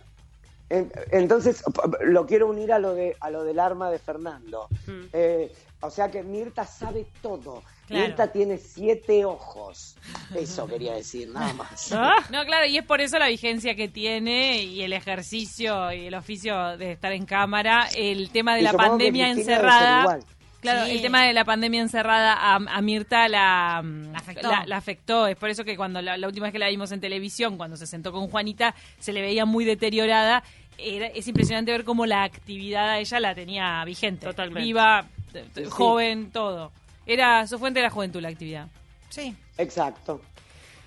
en- 0.70 0.92
entonces 1.12 1.64
lo 2.02 2.26
quiero 2.26 2.48
unir 2.48 2.72
a 2.74 2.80
lo 2.80 2.94
de 2.94 3.16
a 3.20 3.30
lo 3.30 3.44
del 3.44 3.60
arma 3.60 3.92
de 3.92 4.00
Fernando. 4.00 4.68
Mm. 4.88 5.06
Eh, 5.14 5.52
o 5.82 5.90
sea 5.90 6.10
que 6.12 6.24
Mirta 6.24 6.66
sabe 6.66 7.06
todo. 7.22 7.64
Claro. 7.88 8.06
Mirta 8.08 8.32
tiene 8.32 8.58
siete 8.60 9.26
ojos. 9.26 9.96
Eso 10.36 10.68
quería 10.68 10.94
decir, 10.94 11.28
nada 11.30 11.52
más. 11.54 11.92
Ah, 11.94 12.18
No, 12.32 12.46
claro, 12.46 12.66
y 12.68 12.78
es 12.78 12.86
por 12.86 13.02
eso 13.02 13.18
la 13.18 13.28
vigencia 13.28 13.76
que 13.76 13.88
tiene 13.88 14.62
y 14.64 14.84
el 14.84 14.94
ejercicio 14.94 15.92
y 15.92 16.06
el 16.08 16.14
oficio 16.14 16.78
de 16.78 16.92
estar 16.92 17.12
en 17.14 17.26
cámara, 17.26 17.88
el 17.96 18.30
tema 18.30 18.54
de 18.56 18.62
Y 18.62 18.64
la 18.64 18.74
pandemia 18.74 19.34
Cristina 19.34 19.58
debe 19.58 19.70
ser 19.72 19.80
encerrada. 19.80 20.20
Claro, 20.62 20.86
Sí. 20.86 20.92
el 20.98 21.02
tema 21.02 21.24
de 21.26 21.34
la 21.34 21.46
pandemia 21.46 21.82
encerrada 21.82 22.34
a, 22.34 22.56
a 22.56 22.82
Mirta 22.82 23.30
la, 23.30 23.82
La 24.12 24.18
afectó. 24.18 24.50
la- 24.52 24.66
la 24.66 24.78
afectó. 24.78 25.28
Es 25.28 25.38
por 25.38 25.50
eso 25.50 25.64
que 25.64 25.78
cuando 25.78 26.02
la, 26.02 26.18
la 26.18 26.28
última 26.28 26.46
vez 26.48 26.52
que 26.54 26.60
la 26.60 26.68
vimos 26.68 26.92
en 26.92 27.00
televisión, 27.00 27.56
cuando 27.58 27.78
se 27.78 27.88
sentó 27.88 28.12
con 28.12 28.28
Juanita, 28.28 28.76
se 29.00 29.14
le 29.14 29.22
veía 29.22 29.46
muy 29.46 29.64
deteriorada. 29.64 30.44
Era, 30.78 31.08
es 31.08 31.28
impresionante 31.28 31.72
ver 31.72 31.84
cómo 31.86 32.06
la 32.06 32.24
actividad 32.24 32.90
a 32.90 33.00
ella 33.00 33.20
la 33.20 33.36
tenía 33.36 33.84
vigente. 33.86 34.26
Totalmente. 34.26 34.62
Viva, 34.64 35.06
Sí. 35.54 35.64
joven, 35.70 36.32
todo. 36.32 36.72
Era 37.06 37.46
su 37.48 37.58
fuente 37.60 37.80
de 37.80 37.84
la 37.86 37.90
juventud 37.90 38.20
la 38.22 38.30
actividad. 38.30 38.68
Sí. 39.10 39.36
Exacto. 39.58 40.22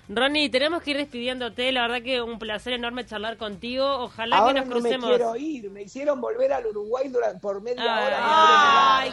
Ronnie, 0.09 0.49
tenemos 0.49 0.83
que 0.83 0.91
ir 0.91 0.97
despidiéndote. 0.97 1.71
La 1.71 1.83
verdad 1.83 2.01
que 2.01 2.21
un 2.21 2.37
placer 2.37 2.73
enorme 2.73 3.05
charlar 3.05 3.37
contigo. 3.37 3.85
Ojalá 3.99 4.37
Ahora 4.37 4.53
que 4.55 4.59
nos 4.61 4.69
no 4.69 4.75
me 4.75 4.81
crucemos. 4.81 5.09
quiero 5.09 5.35
ir. 5.37 5.69
Me 5.69 5.83
hicieron 5.83 6.19
volver 6.19 6.51
al 6.53 6.65
Uruguay 6.67 7.07
durante, 7.07 7.39
por 7.39 7.61
media 7.61 7.83
hora. 7.83 8.97
Ay, 8.99 9.11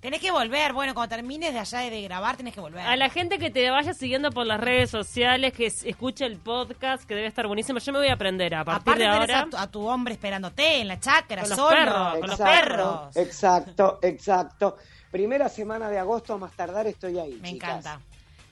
tenés 0.00 0.20
que 0.20 0.30
volver. 0.30 0.72
Bueno, 0.72 0.94
cuando 0.94 1.14
termines 1.16 1.52
de 1.52 1.58
allá 1.58 1.78
de 1.80 2.02
grabar, 2.02 2.36
tenés 2.36 2.54
que 2.54 2.60
volver. 2.60 2.80
A 2.86 2.96
la 2.96 3.08
gente 3.10 3.38
que 3.38 3.50
te 3.50 3.68
vaya 3.70 3.92
siguiendo 3.94 4.30
por 4.30 4.46
las 4.46 4.60
redes 4.60 4.90
sociales, 4.90 5.52
que 5.52 5.66
es- 5.66 5.84
escuche 5.84 6.24
el 6.26 6.38
podcast, 6.38 7.04
que 7.04 7.14
debe 7.14 7.26
estar 7.26 7.46
buenísimo. 7.46 7.78
Yo 7.78 7.92
me 7.92 7.98
voy 7.98 8.08
a 8.08 8.14
aprender 8.14 8.54
a 8.54 8.64
partir 8.64 8.82
Aparte 8.82 9.02
de 9.02 9.08
ahora. 9.08 9.40
a 9.40 9.46
tu, 9.50 9.56
a 9.56 9.66
tu 9.70 9.86
hombre 9.86 10.14
esperándote 10.14 10.80
en 10.80 10.88
la 10.88 11.00
chacra, 11.00 11.42
Con 11.42 11.50
los 11.50 11.58
solo, 11.58 11.76
perros, 11.76 11.96
con 12.10 12.20
con 12.20 12.30
los 12.30 12.38
los 12.38 12.48
perros. 12.48 13.16
Exacto, 13.16 13.98
exacto. 14.02 14.76
Primera 15.10 15.48
semana 15.48 15.88
de 15.88 15.98
agosto, 15.98 16.34
a 16.34 16.38
más 16.38 16.52
tardar 16.52 16.86
estoy 16.86 17.18
ahí. 17.18 17.38
Me 17.40 17.52
chicas. 17.52 17.70
encanta. 17.80 18.00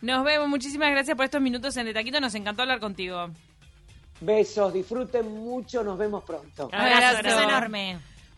Nos 0.00 0.24
vemos, 0.24 0.48
muchísimas 0.48 0.90
gracias 0.90 1.16
por 1.16 1.24
estos 1.24 1.40
minutos 1.40 1.76
en 1.76 1.86
De 1.86 1.94
Taquito, 1.94 2.20
nos 2.20 2.34
encantó 2.34 2.62
hablar 2.62 2.78
contigo. 2.80 3.28
Besos, 4.20 4.72
disfruten 4.72 5.26
mucho, 5.44 5.82
nos 5.82 5.98
vemos 5.98 6.22
pronto. 6.24 6.64
Abrazo, 6.72 6.96
Abrazo. 7.18 7.22
Beso 7.22 7.42
enorme. 7.42 7.98